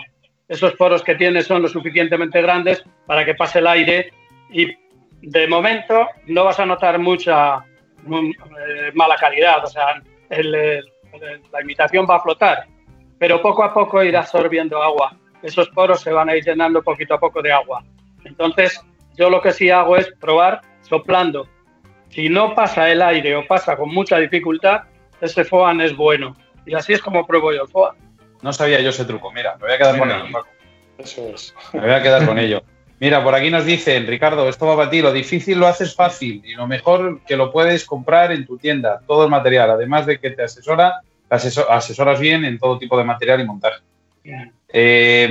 [0.49, 4.11] Esos poros que tiene son lo suficientemente grandes para que pase el aire
[4.51, 4.67] y
[5.21, 7.59] de momento no vas a notar mucha
[8.09, 12.67] eh, mala calidad, o sea, la imitación va a flotar,
[13.21, 15.15] pero poco a poco irá absorbiendo agua.
[15.43, 17.83] Esos poros se van a ir llenando poquito a poco de agua.
[18.25, 18.81] Entonces,
[19.15, 21.47] yo lo que sí hago es probar soplando.
[22.09, 24.85] Si no pasa el aire o pasa con mucha dificultad,
[25.21, 26.35] ese FOAN es bueno.
[26.65, 27.95] Y así es como pruebo yo el FOAN.
[28.41, 30.25] No sabía yo ese truco, mira, me voy a quedar con ello.
[30.97, 31.53] Eso es.
[31.73, 32.63] Me voy a quedar con ello.
[32.99, 36.41] Mira, por aquí nos dicen, Ricardo, esto va para ti, lo difícil lo haces fácil
[36.43, 40.19] y lo mejor que lo puedes comprar en tu tienda, todo el material, además de
[40.19, 41.01] que te asesora,
[41.31, 43.81] asesoras bien en todo tipo de material y montaje.
[44.73, 45.27] Eh,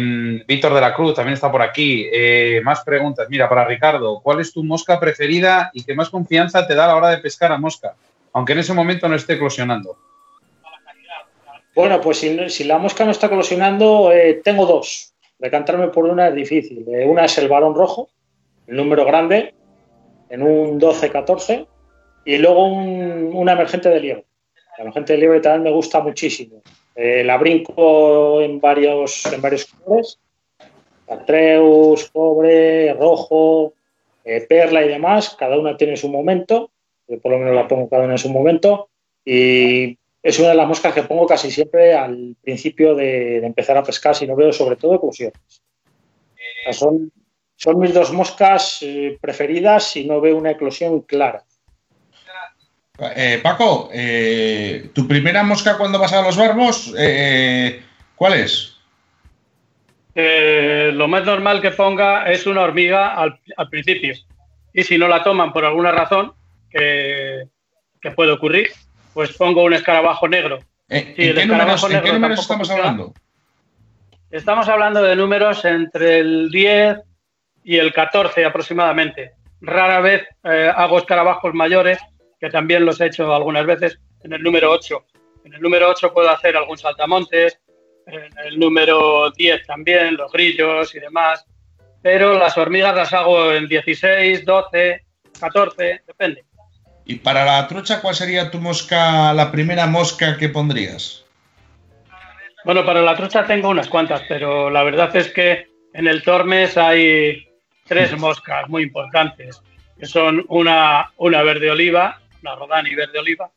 [0.46, 2.08] Víctor de la Cruz también está por aquí.
[2.12, 3.26] Eh, más preguntas.
[3.28, 6.88] Mira, para Ricardo, ¿cuál es tu mosca preferida y qué más confianza te da a
[6.88, 7.94] la hora de pescar a mosca?
[8.32, 9.96] Aunque en ese momento no esté eclosionando.
[11.74, 15.12] Bueno, pues si, la mosca no está eclosionando, eh, tengo dos.
[15.38, 16.84] Decantarme por una es difícil.
[17.06, 18.10] Una es el varón rojo,
[18.66, 19.54] el número grande,
[20.28, 21.66] en un 12-14,
[22.24, 24.00] y luego una emergente de
[24.80, 24.84] liebre.
[24.84, 26.62] La emergente de liebre también me gusta muchísimo.
[26.94, 30.18] Eh, la brinco en varios, en varios colores,
[31.08, 33.74] Atreus, cobre, rojo,
[34.24, 35.36] eh, perla y demás.
[35.38, 36.70] Cada una tiene su momento.
[37.08, 38.88] Yo por lo menos la pongo cada una en su momento.
[39.24, 43.82] Y es una de las moscas que pongo casi siempre al principio de, empezar a
[43.82, 45.62] pescar, si no veo sobre todo eclosiones.
[46.72, 47.10] son,
[47.56, 51.44] son mis dos moscas eh, preferidas si no veo una eclosión clara.
[53.16, 56.94] Eh, Paco, eh, ¿tu primera mosca cuando vas a los barbos,
[58.16, 58.76] cuál es?
[60.12, 63.40] lo más normal que ponga es una hormiga al,
[63.70, 64.14] principio.
[64.74, 66.34] Y si no la toman por alguna razón,
[66.70, 68.68] que puede ocurrir,
[69.14, 70.58] pues pongo un escarabajo negro.
[70.88, 73.14] Eh, ¿En, qué números, estamos hablando?
[74.30, 76.98] Estamos hablando de números entre el 10
[77.64, 79.32] y el 14 aproximadamente.
[79.60, 81.98] Rara vez eh, hago escarabajos mayores,
[82.40, 85.04] que también los he hecho algunas veces, en el número 8.
[85.44, 87.60] En el número 8 puedo hacer algún saltamontes,
[88.06, 91.44] en el número 10 también, los grillos y demás.
[92.02, 95.04] Pero las hormigas las hago en 16, 12,
[95.38, 96.44] 14, depende.
[97.04, 101.24] Y para la trucha, ¿cuál sería tu mosca, la primera mosca que pondrías?
[102.64, 106.76] Bueno, para la trucha tengo unas cuantas, pero la verdad es que en el Tormes
[106.76, 107.48] hay
[107.86, 109.62] tres moscas muy importantes,
[109.98, 113.50] que son una, una verde oliva, una Rodani verde oliva,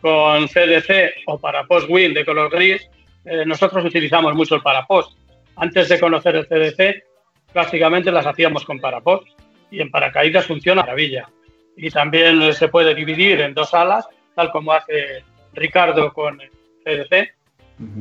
[0.00, 2.88] con CDC o parapost Win de color gris.
[3.24, 5.16] Eh, nosotros utilizamos mucho el parapost.
[5.56, 7.04] Antes de conocer el CDC,
[7.52, 9.28] prácticamente las hacíamos con parapost
[9.70, 11.28] y en paracaídas funciona maravilla
[11.76, 16.50] y también se puede dividir en dos alas, tal como hace Ricardo con el
[16.84, 17.34] CDC.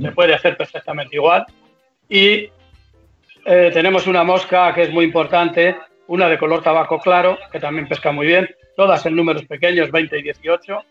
[0.01, 1.45] Se puede hacer perfectamente igual.
[2.09, 2.49] Y
[3.45, 5.77] eh, tenemos una mosca que es muy importante,
[6.09, 10.17] una de color tabaco claro, que también pesca muy bien, todas en números pequeños, 20
[10.17, 10.83] y 18.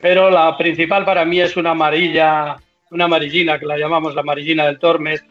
[0.00, 2.56] Pero la principal para mí es una amarilla,
[2.90, 5.24] una amarillina, que la llamamos la amarillina del Tormes,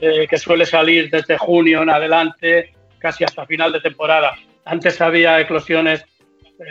[0.00, 4.36] eh, que suele salir desde junio en adelante, casi hasta final de temporada.
[4.64, 6.06] Antes había eclosiones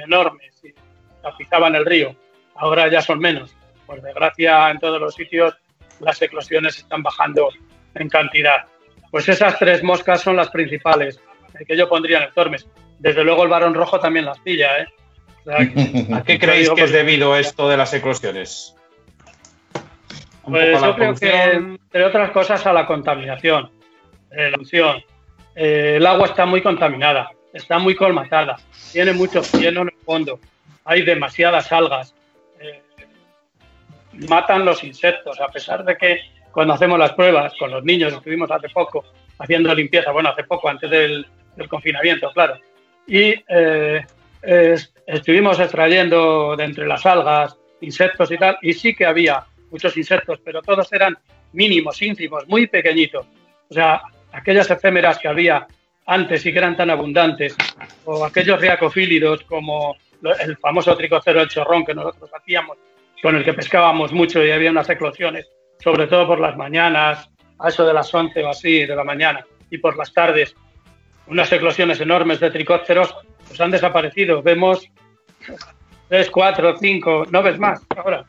[0.04, 0.74] enormes y
[1.22, 2.16] tapizaban el río.
[2.56, 3.56] Ahora ya son menos.
[3.86, 5.56] Por desgracia, en todos los sitios
[6.00, 7.50] las eclosiones están bajando
[7.94, 8.66] en cantidad.
[9.12, 11.22] Pues esas tres moscas son las principales
[11.66, 12.68] que yo pondría en el Tormes.
[13.00, 14.80] Desde luego el varón rojo también las pilla.
[14.80, 14.88] ¿eh?
[16.14, 18.76] ¿A qué creéis que es debido esto de las eclosiones?
[20.44, 23.72] Pues yo creo que, entre otras cosas, a la contaminación.
[24.32, 25.04] Eh, la
[25.56, 28.58] eh, el agua está muy contaminada está muy colmatada,
[28.92, 30.40] tiene mucho oxígeno en el fondo,
[30.86, 32.16] hay demasiadas algas,
[32.60, 32.82] eh,
[34.30, 36.20] matan los insectos, a pesar de que
[36.52, 39.06] cuando hacemos las pruebas con los niños, estuvimos hace poco
[39.40, 41.26] haciendo limpieza, bueno, hace poco, antes del,
[41.68, 42.60] confinamiento, claro,
[43.08, 44.06] y eh,
[45.06, 50.40] estuvimos extrayendo de entre las algas insectos y tal, y sí que había muchos insectos,
[50.44, 51.18] pero todos eran
[51.54, 53.26] mínimos, ínfimos, muy pequeñitos.
[53.70, 54.02] O sea,
[54.32, 55.68] aquellas efémeras que había
[56.06, 57.56] antes y que eran tan abundantes,
[58.06, 59.96] o aquellos riacofílidos como
[60.40, 62.78] el famoso tricocero del chorrón que nosotros hacíamos,
[63.22, 65.50] con el que pescábamos mucho y había unas eclosiones,
[65.80, 69.46] sobre todo por las mañanas, a eso de las 11 o así de la mañana,
[69.70, 70.56] y por las tardes,
[71.28, 73.16] unas eclosiones enormes de tricóceros,
[73.48, 74.42] pues han desaparecido.
[74.42, 74.90] Vemos
[76.08, 78.26] tres, cuatro, cinco, no ves más ahora.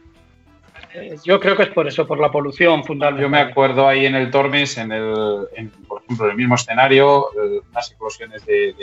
[0.94, 3.22] Eh, yo creo que es por eso, por la polución fundamental.
[3.22, 7.28] Yo me acuerdo ahí en el Tormes, en el, por ejemplo, en el mismo escenario,
[7.32, 8.74] eh, unas eclosiones de,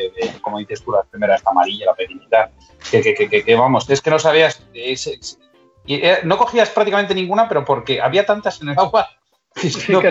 [0.41, 2.51] como dices tú, la primera esta amarilla, la pequeñita,
[2.91, 8.01] que, que, que, vamos, es que no sabías, eh, no cogías prácticamente ninguna, pero porque
[8.01, 9.07] había tantas en el agua,
[9.89, 10.01] no,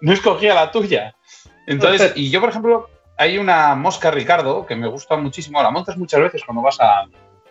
[0.00, 1.14] no escogía la tuya.
[1.68, 2.88] Entonces, y yo, por ejemplo,
[3.18, 7.04] hay una mosca, Ricardo, que me gusta muchísimo, la montas muchas veces cuando vas a,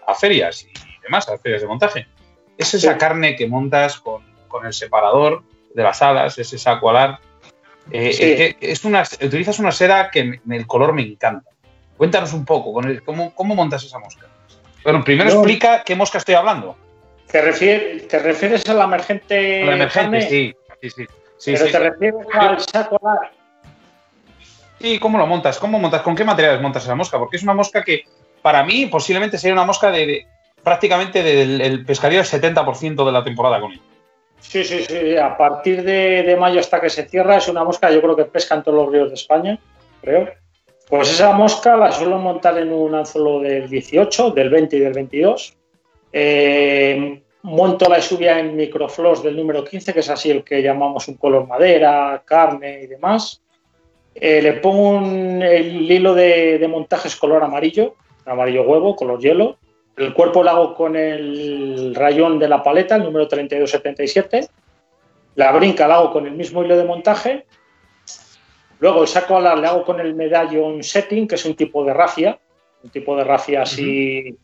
[0.07, 2.07] a ferias y demás, a ferias de montaje
[2.57, 4.23] es esa carne que montas con,
[4.65, 5.43] el separador
[5.73, 7.19] de las alas, es esa acualar.
[7.91, 11.51] Eh, es una, utilizas una seda que el color me encanta.
[11.95, 14.25] Cuéntanos un poco, con ¿cómo, ¿cómo, montas esa mosca?
[14.83, 16.75] Bueno, primero explica qué mosca estoy hablando.
[17.31, 19.63] ¿Te, refieres, ¿te refieres a la emergente?
[19.63, 20.89] la emergente, sí, sí,
[21.37, 21.53] sí.
[21.53, 23.31] ¿Pero te refieres al saco alar?
[24.79, 25.57] Sí, ¿cómo lo montas?
[25.57, 26.01] ¿Cómo montas?
[26.01, 27.17] ¿Con qué materiales montas esa mosca?
[27.17, 28.03] Porque es una mosca que,
[28.41, 30.25] para mí, posiblemente sería una mosca de,
[30.63, 33.81] prácticamente del el pescaría el 70% de la temporada con él.
[34.39, 35.17] Sí, sí, sí.
[35.17, 38.55] A partir de, mayo hasta que se cierra es una mosca, yo creo que pesca
[38.55, 39.59] en todos los ríos de España,
[40.01, 40.29] creo.
[40.89, 44.93] Pues esa mosca la suelo montar en un anzuelo del 18, del 20 y del
[44.93, 45.57] 22.
[46.13, 51.07] Eh, monto la subia en microfloss del número 15, que es así el que llamamos
[51.07, 53.41] un color madera, carne y demás.
[54.19, 57.95] Eh, le pongo el hilo de, de montajes color amarillo,
[58.25, 59.57] amarillo huevo, color hielo.
[59.95, 64.47] El cuerpo lo hago con el rayón de la paleta, el número 3277.
[65.35, 67.45] La brinca la hago con el mismo hilo de montaje.
[68.79, 71.93] Luego el saco alar le hago con el medallón setting, que es un tipo de
[71.93, 72.39] rafia,
[72.83, 74.35] un tipo de rafia así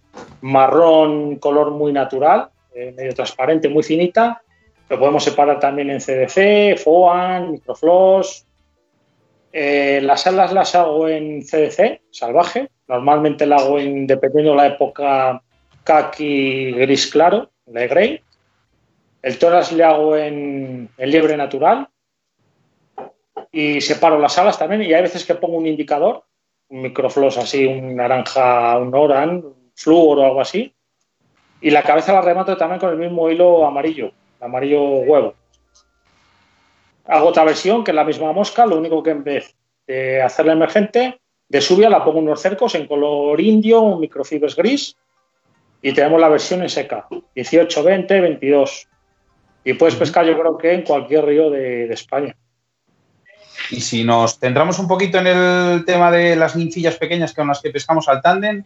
[0.42, 4.42] marrón, color muy natural, eh, medio transparente, muy finita.
[4.90, 8.46] Lo podemos separar también en CDC, FOAN, Microfloss.
[9.56, 14.68] Eh, las alas las hago en CDC, salvaje, Normalmente la hago en, dependiendo de la
[14.68, 15.42] época,
[15.84, 18.22] kaki gris claro, de grey.
[19.22, 21.88] El toras le hago en, liebre natural.
[23.52, 24.82] Y separo las alas también.
[24.82, 26.24] Y hay veces que pongo un indicador,
[26.70, 29.44] un microfloss así, un naranja, un oran,
[29.76, 30.74] flúor o algo así.
[31.62, 35.36] Y la cabeza la remato también con el mismo hilo amarillo, amarillo huevo.
[37.06, 39.56] Hago otra versión que es la misma mosca, lo único que en vez
[39.88, 44.96] de hacerla emergente, de subia la pongo unos cercos en color indio, un microfibres gris
[45.82, 48.88] y tenemos la versión en seca, 18, 20, 22.
[49.66, 52.36] Y puedes pescar yo creo que en cualquier río de, España.
[53.70, 57.62] Y si nos centramos un poquito en el tema de las ninfillas pequeñas con las
[57.62, 58.64] que pescamos al tándem,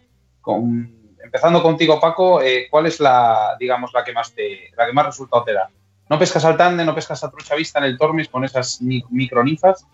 [1.24, 5.08] empezando contigo Paco, eh, ¿cuál es la, digamos, la que más te, la que más
[5.08, 5.70] resultado te da?
[6.10, 9.86] ¿No pescas al tándem, no pescas a trucha vista en el Tormes con esas microninfas?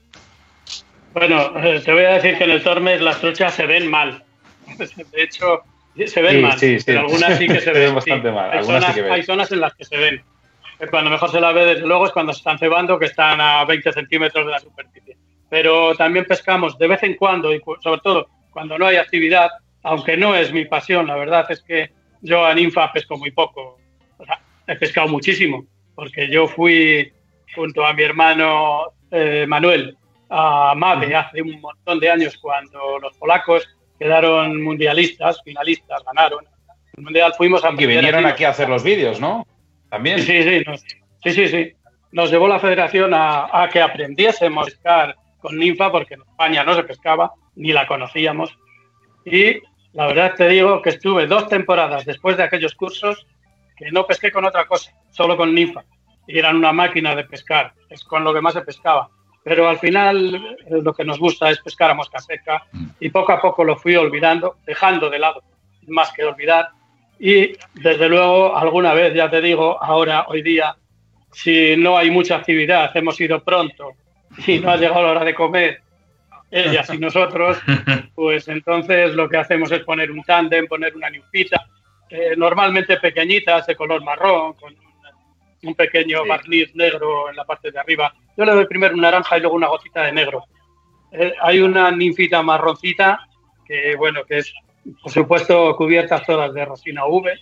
[1.14, 4.24] Bueno, eh, te voy a decir que en el Tormes las truchas se ven mal.
[4.78, 5.64] De hecho,
[6.05, 8.51] se ven mal, pero algunas sí que se, ven, bastante mal.
[8.51, 10.24] Hay zonas, hay zonas, en las que se ven.
[10.89, 13.64] Cuando mejor se la ve, desde luego, es cuando se están cebando, que están a
[13.66, 15.18] 20 centímetros de la superficie.
[15.49, 19.49] Pero también pescamos de vez en cuando, y sobre todo cuando no hay actividad,
[19.84, 21.91] aunque no es mi pasión, la verdad es que
[22.22, 23.80] yo a ninfa pesco muy poco.
[24.18, 25.66] O sea, he pescado muchísimo,
[25.96, 27.12] porque yo fui
[27.56, 29.98] junto a mi hermano eh, Manuel
[30.30, 33.68] a Mave hace un montón de años cuando los polacos
[34.00, 36.46] quedaron mundialistas, finalistas, ganaron.
[36.98, 37.76] El mundial fuimos a...
[37.76, 39.46] Que vinieron aquí a hacer los vídeos, ¿no?
[39.89, 40.20] También.
[40.20, 40.64] Sí, sí,
[41.24, 41.74] sí, sí, sí.
[42.12, 46.76] Nos llevó la federación a, que aprendiésemos a pescar con ninfa porque en España no
[46.76, 48.58] se pescaba, ni la conocíamos.
[49.26, 49.62] Y
[49.94, 53.28] la verdad te digo que estuve dos temporadas después de aquellos cursos
[53.84, 55.84] que no pesqué con otra cosa, solo con ninfa.
[56.27, 59.09] Y eran una máquina de pescar, es con lo que más se pescaba
[59.43, 62.63] pero al final eh, lo que nos gusta es pescar a mosca seca
[62.99, 65.43] y poco a poco lo fui olvidando, dejando de lado
[65.88, 66.69] más que olvidar.
[67.19, 70.75] Y desde luego, alguna vez, ya te digo, ahora, hoy día,
[71.31, 73.91] si no hay mucha actividad, hemos ido pronto
[74.47, 75.81] y no ha llegado la hora de comer,
[76.49, 77.57] ellas y nosotros,
[78.15, 81.65] pues entonces lo que hacemos es poner un tándem, poner una ninfita,
[82.10, 84.76] eh, normalmente pequeñitas, de color marrón, con
[85.64, 88.14] un pequeño barniz negro en la parte de arriba.
[88.36, 90.45] Yo le doy primero un naranja y luego una gotita de negro.
[91.12, 93.28] Eh, hay una ninfita marroncita
[93.66, 94.54] que, bueno, que es,
[95.01, 97.34] por supuesto, cubiertas todas de resina V.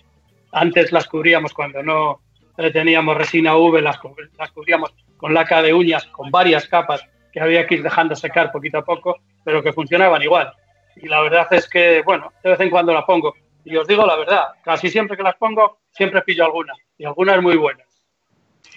[0.52, 2.20] Antes las cubríamos cuando no
[2.58, 3.98] eh, teníamos resina V, las,
[4.38, 8.52] las cubríamos con laca de uñas, con varias capas que había que ir dejando secar
[8.52, 10.52] poquito a poco, pero que funcionaban igual.
[10.96, 13.34] Y la verdad es que, bueno, de vez en cuando la pongo.
[13.64, 16.72] Y os digo la verdad, casi siempre que las pongo, siempre pillo alguna.
[16.98, 17.86] Y algunas muy buenas.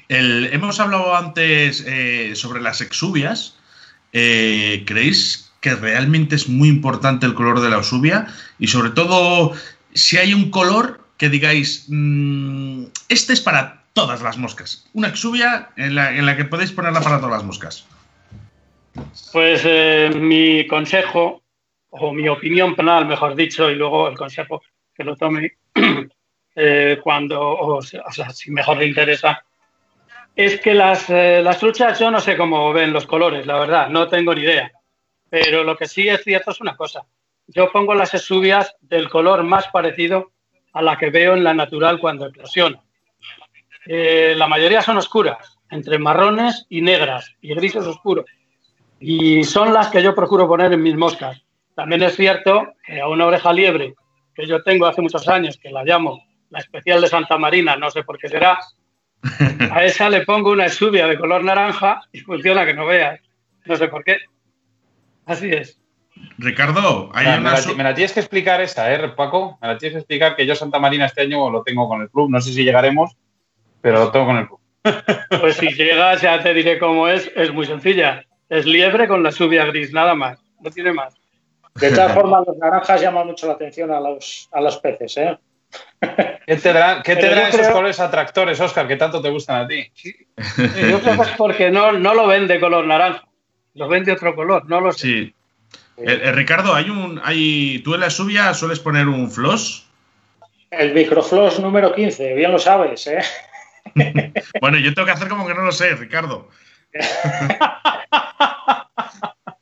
[0.07, 3.57] hemos hablado antes eh, sobre las exuvias.
[4.13, 8.27] Eh, ¿Creéis que realmente es muy importante el color de la exuvia?
[8.59, 9.53] Y sobre todo,
[9.93, 14.87] si hay un color que digáis, mm, este es para todas las moscas.
[14.93, 17.87] Una exuvia en la, en la que podéis ponerla para todas las moscas.
[19.31, 21.41] Pues eh, mi consejo,
[21.89, 24.61] o mi opinión penal, mejor dicho, y luego el consejo
[24.95, 25.53] que lo tome
[26.55, 29.43] eh, cuando, o sea, si mejor le interesa,
[30.35, 33.89] es que las, eh, las truchas yo no sé cómo ven los colores, la verdad,
[33.89, 34.71] no tengo ni idea.
[35.29, 37.05] Pero lo que sí es cierto es una cosa.
[37.47, 40.31] Yo pongo las exuvias del color más parecido
[40.73, 42.81] a la que veo en la natural cuando eclosiona.
[43.85, 48.25] la mayoría son oscuras, entre marrones y negras, y grises oscuros
[48.99, 51.41] y son las que yo procuro poner en mis moscas.
[51.75, 53.95] También es cierto que a una oreja liebre
[54.35, 57.89] que yo tengo hace muchos años, que la llamo la especial de Santa Marina, no
[57.89, 58.59] sé por qué será,
[59.71, 63.19] a esa le pongo una exubia de color naranja y funciona que no veas.
[63.65, 64.17] No sé por qué.
[65.25, 65.79] Así es.
[66.37, 67.37] Ricardo, hay una...
[67.37, 69.57] me, la, me, la, tienes que explicar esa, ¿eh, Paco?
[69.61, 72.09] Me la tienes que explicar que yo Santa Marina este año lo tengo con el
[72.09, 72.29] club.
[72.29, 73.17] No sé si llegaremos,
[73.81, 74.59] pero lo tengo con el club.
[75.41, 77.31] Pues si llegas ya te diré cómo es.
[77.35, 78.23] Es muy sencilla.
[78.49, 80.39] Es liebre con la subia gris, nada más.
[80.61, 81.15] No tiene más.
[81.75, 85.37] De todas formas, los naranjas llaman mucho la atención a los, a los peces, ¿eh?
[86.47, 89.91] ¿Qué te dan, esos colores atractores, Oscar, que tanto te gustan a ti?
[90.37, 93.25] Yo creo que es porque no, no lo ven de color naranja,
[93.73, 94.99] lo ven de otro color, no lo sé.
[94.99, 95.33] Sí.
[95.97, 99.87] Eh, eh, Ricardo, hay un, hay, ¿tú en la subia sueles poner un floss?
[100.71, 103.21] El microfloss número 15, bien lo sabes, ¿eh?
[104.61, 106.49] bueno, yo tengo que hacer como que no lo sé, Ricardo.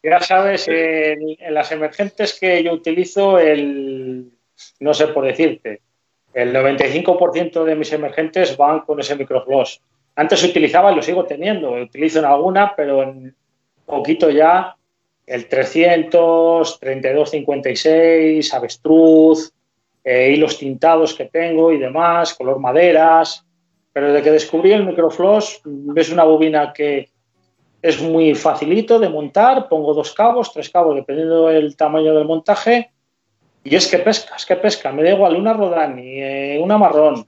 [0.03, 4.31] ya sabes, en, las emergentes que yo utilizo, el,
[4.79, 5.81] no sé por decirte,
[6.33, 9.81] el 95% de mis emergentes van con ese microfloss.
[10.15, 13.33] Antes utilizaba y lo sigo teniendo, utilizo en alguna, pero en
[13.85, 14.75] poquito ya
[15.25, 19.53] el 300, 3256, avestruz,
[20.03, 23.45] eh, hilos tintados que tengo y demás, color maderas.
[23.93, 27.09] Pero desde que descubrí el microfloss, ves una bobina que
[27.83, 32.91] es muy facilito de montar, pongo dos cabos, tres cabos, dependiendo del tamaño del montaje,
[33.61, 37.27] y es que pesca, es que pesca, me da igual una rodani, eh, una marrón,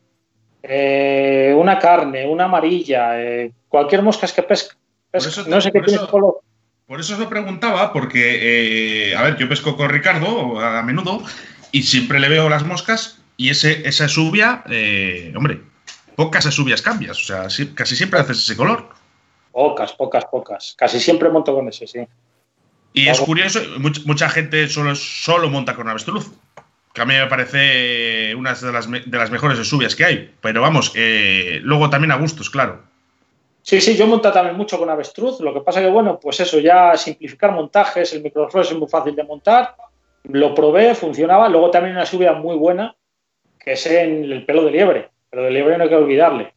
[0.64, 4.76] eh, una carne, una amarilla, eh, cualquier mosca es que pesca.
[5.48, 6.40] no sé qué tiene color.
[6.88, 11.22] Por eso os lo preguntaba, porque, a ver, yo pesco con Ricardo a menudo
[11.72, 14.64] y siempre le veo las moscas y ese, esa subia,
[15.36, 15.62] hombre,
[16.16, 18.88] pocas subias cambias, o sea, casi siempre haces ese color.
[19.56, 20.76] Pocas, pocas, pocas.
[20.78, 22.06] Casi siempre monto con ese, sí.
[22.92, 23.62] Y es curioso,
[24.06, 26.30] mucha, gente solo, solo monta con avestruz,
[26.94, 30.34] que a mí me parece una de las, de las mejores subias que hay.
[30.42, 32.84] Pero vamos, eh, luego también a gustos, claro.
[33.62, 35.40] Sí, sí, yo monto también mucho con avestruz.
[35.40, 39.16] Lo que pasa que, bueno, pues eso, ya simplificar montajes, el microflow es muy fácil
[39.16, 39.78] de montar.
[40.24, 41.48] Lo probé, funcionaba.
[41.48, 42.94] Luego también una subida muy buena,
[43.58, 45.00] que es en el pelo de liebre.
[45.00, 46.55] El pelo de liebre no hay que olvidarle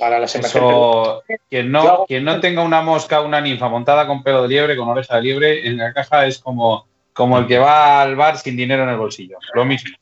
[0.00, 4.42] para las Eso, quien no, quien no tenga una mosca, una ninfa montada con pelo
[4.42, 8.00] de liebre, con oreja de liebre, en la caja es como, como el que va
[8.00, 9.36] al bar sin dinero en el bolsillo.
[9.52, 9.94] Lo mismo.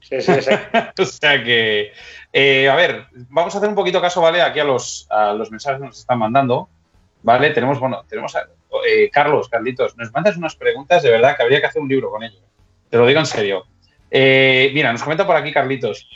[0.00, 0.50] Sí, sí, sí.
[1.02, 1.92] o sea que,
[2.32, 4.40] eh, a ver, vamos a hacer un poquito caso, ¿vale?
[4.40, 6.68] Aquí a los, a los mensajes que nos están mandando,
[7.22, 7.50] ¿vale?
[7.50, 8.46] Tenemos, bueno, tenemos a,
[8.88, 12.12] eh, Carlos, Carlitos, nos mandas unas preguntas de verdad que habría que hacer un libro
[12.12, 12.44] con ellos.
[12.88, 13.64] Te lo digo en serio.
[14.08, 16.08] Eh, mira, nos comenta por aquí Carlitos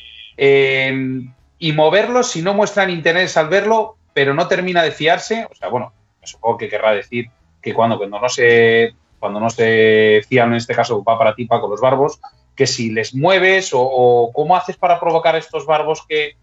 [1.61, 5.47] y moverlo si no muestran interés al verlo, pero no termina de fiarse.
[5.49, 5.93] O sea, bueno,
[6.25, 7.27] supongo que querrá decir
[7.63, 11.47] que cuando, cuando no se cuando no se fían, en este caso va para ti,
[11.47, 12.19] con los barbos,
[12.57, 16.37] que si les mueves o, cómo haces para provocar estos barbos que,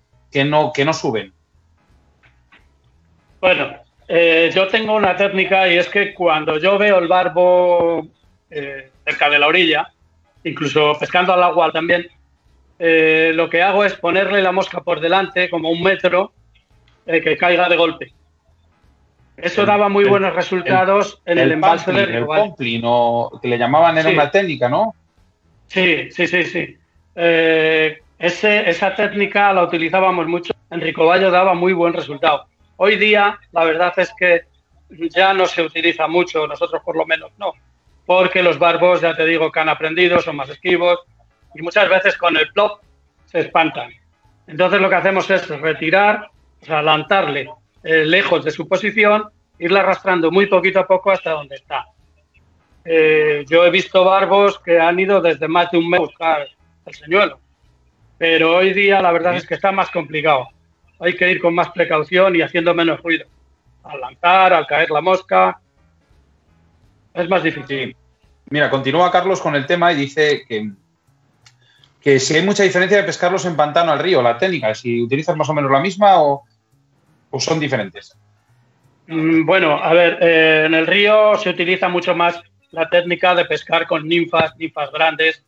[0.46, 1.34] no, que no suben.
[3.42, 3.78] Bueno,
[4.08, 8.06] eh, yo tengo una técnica y es que cuando yo veo el barbo
[8.52, 9.92] eh, cerca de la orilla,
[10.44, 12.08] incluso pescando al agua también,
[12.80, 16.34] eh, lo que hago es ponerle la mosca por delante, como un metro,
[17.06, 18.14] eh, que caiga de golpe.
[19.38, 22.82] Eso daba muy buenos resultados en el, embalse de El Pomplin,
[23.40, 24.96] que le llamaban, era una técnica, ¿no?
[25.68, 26.78] Sí, sí, sí, sí.
[27.16, 30.54] Eh, esa técnica la utilizábamos mucho.
[30.72, 32.48] En Ricoballo daba muy buen resultado.
[32.78, 34.42] Hoy día, la verdad es que
[34.90, 37.54] ya no se utiliza mucho, nosotros por lo menos no,
[38.06, 41.00] porque los barbos, ya te digo, que han aprendido, son más esquivos,
[41.58, 42.82] y muchas veces con el plop
[43.26, 43.92] se espantan.
[44.46, 46.30] Entonces lo que hacemos es retirar,
[46.62, 46.84] o sea,
[47.84, 49.26] eh, lejos de su posición
[49.60, 51.88] irla arrastrando muy poquito a poco hasta donde está.
[52.86, 56.48] Eh, yo he visto barbos que han ido desde más de un mes a buscar
[56.86, 57.40] el señuelo,
[58.18, 60.48] pero hoy día la verdad es que está más complicado.
[61.00, 63.26] Hay que ir con más precaución y haciendo menos ruido.
[63.84, 65.60] Al lanzar, al caer la mosca,
[67.14, 67.96] es más difícil.
[68.50, 70.72] Mira, continúa Carlos con el tema y dice que,
[72.08, 75.36] que si hay mucha diferencia de pescarlos en pantano al río, la técnica, si utilizas
[75.36, 76.42] más o menos la misma o,
[77.38, 78.18] son diferentes.
[79.08, 83.44] Mm, bueno, a ver, eh, en el río se utiliza mucho más la técnica de
[83.44, 85.44] pescar con ninfas, ninfas grandes,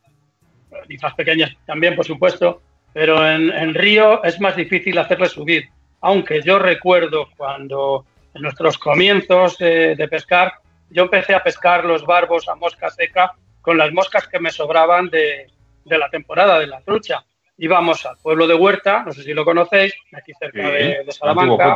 [0.89, 2.61] ninfas pequeñas también, por supuesto,
[2.91, 5.69] pero en, río es más difícil hacerle subir.
[6.01, 8.03] Aunque yo recuerdo cuando
[8.33, 10.55] en nuestros comienzos de pescar
[10.89, 13.31] yo empecé a pescar los barbos a mosca seca
[13.61, 15.47] con las moscas que me sobraban de,
[15.85, 17.25] la temporada de la trucha.
[17.57, 21.75] Íbamos al pueblo de Huerta, no sé si lo conocéis, aquí cerca de, Salamanca,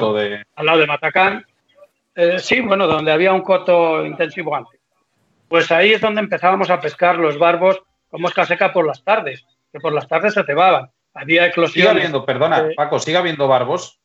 [0.55, 1.45] al lado de Matacán.
[2.15, 4.79] Eh, sí, bueno, donde había un coto intensivo antes.
[5.47, 9.45] Pues ahí es donde empezábamos a pescar los barbos con mosca seca por las tardes,
[9.71, 10.89] que por las tardes se cebaban.
[11.13, 11.73] Había eclosiones.
[11.73, 13.99] Sigue habiendo, perdona, Paco, sigue habiendo barbos.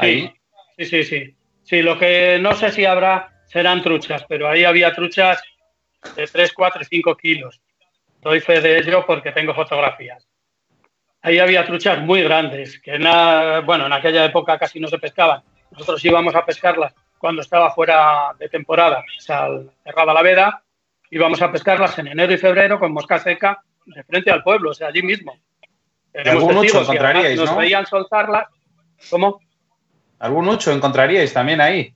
[0.00, 0.32] Sí,
[0.78, 1.36] sí, sí, sí.
[1.64, 5.42] Sí, lo que no sé si habrá serán truchas, pero ahí había truchas
[6.16, 7.60] de 3, 4 y 5 kilos.
[8.22, 10.26] Doy fe de ello porque tengo fotografías.
[11.22, 12.96] Ahí había truchas muy grandes, que
[13.64, 15.42] bueno, en aquella época casi no se pescaban.
[15.72, 19.48] Nosotros íbamos a pescarlas cuando estaba fuera de temporada, o sea,
[19.84, 20.62] cerrada la veda,
[21.10, 24.74] íbamos a pescarlas en enero y febrero con mosca seca de frente al pueblo, o
[24.74, 25.36] sea, allí mismo.
[26.14, 28.46] ¿Algún ocho encontraríais, Nos veían soltarlas.
[29.10, 29.40] ¿Cómo?
[30.18, 31.94] ¿Algún ocho encontraríais también ahí?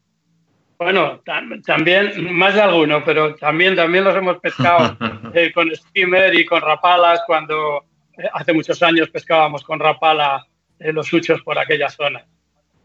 [0.79, 1.21] Bueno,
[1.65, 4.97] también, más de alguno, pero también, también los hemos pescado
[5.35, 7.85] eh, con skimmer y con rapalas cuando
[8.19, 10.47] eh, hace muchos años pescábamos con rapala
[10.79, 12.27] en los huchos por aquella zona.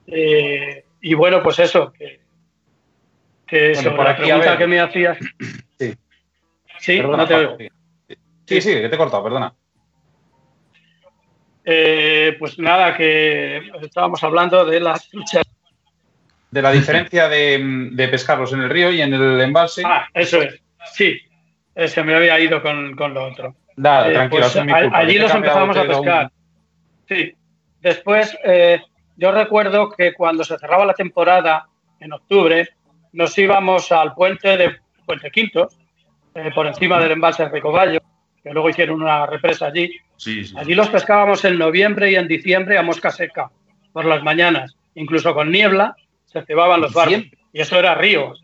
[0.07, 2.21] Eh, y bueno, pues eso, que,
[3.45, 5.17] que sobre la pregunta que me hacías.
[5.77, 5.93] Sí.
[6.79, 7.57] Sí, no te oigo.
[8.45, 9.53] Sí, sí, que te he cortado, perdona.
[12.39, 15.50] pues nada, que estábamos hablando de las truchas
[16.51, 19.83] de la diferencia de, pescarlos en el río y en el embalse.
[19.85, 20.61] Ah, eso es.
[20.93, 21.19] Sí,
[21.87, 23.55] se me había ido con, lo otro.
[23.77, 26.31] Nada, eh, tranquilo, pues, allí los empezamos a pescar.
[27.07, 27.33] Sí.
[27.79, 28.81] Después, eh,
[29.15, 31.67] yo recuerdo que cuando se cerraba la temporada,
[31.99, 32.69] en octubre,
[33.13, 34.75] nos íbamos al puente de
[35.05, 35.69] Puente Quinto,
[36.35, 37.99] eh, por encima del embalse de Recoballo,
[38.43, 39.91] que luego hicieron una represa allí.
[40.57, 43.49] Allí los pescábamos en noviembre y en diciembre a mosca seca,
[43.93, 45.95] por las mañanas, incluso con niebla,
[46.31, 47.23] se cebaban los barcos.
[47.53, 48.43] Y eso era ríos.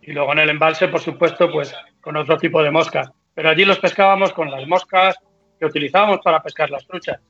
[0.00, 3.10] Y luego en el embalse, por supuesto, pues con otro tipo de moscas.
[3.34, 5.16] Pero allí los pescábamos con las moscas
[5.58, 7.20] que utilizábamos para pescar las truchas.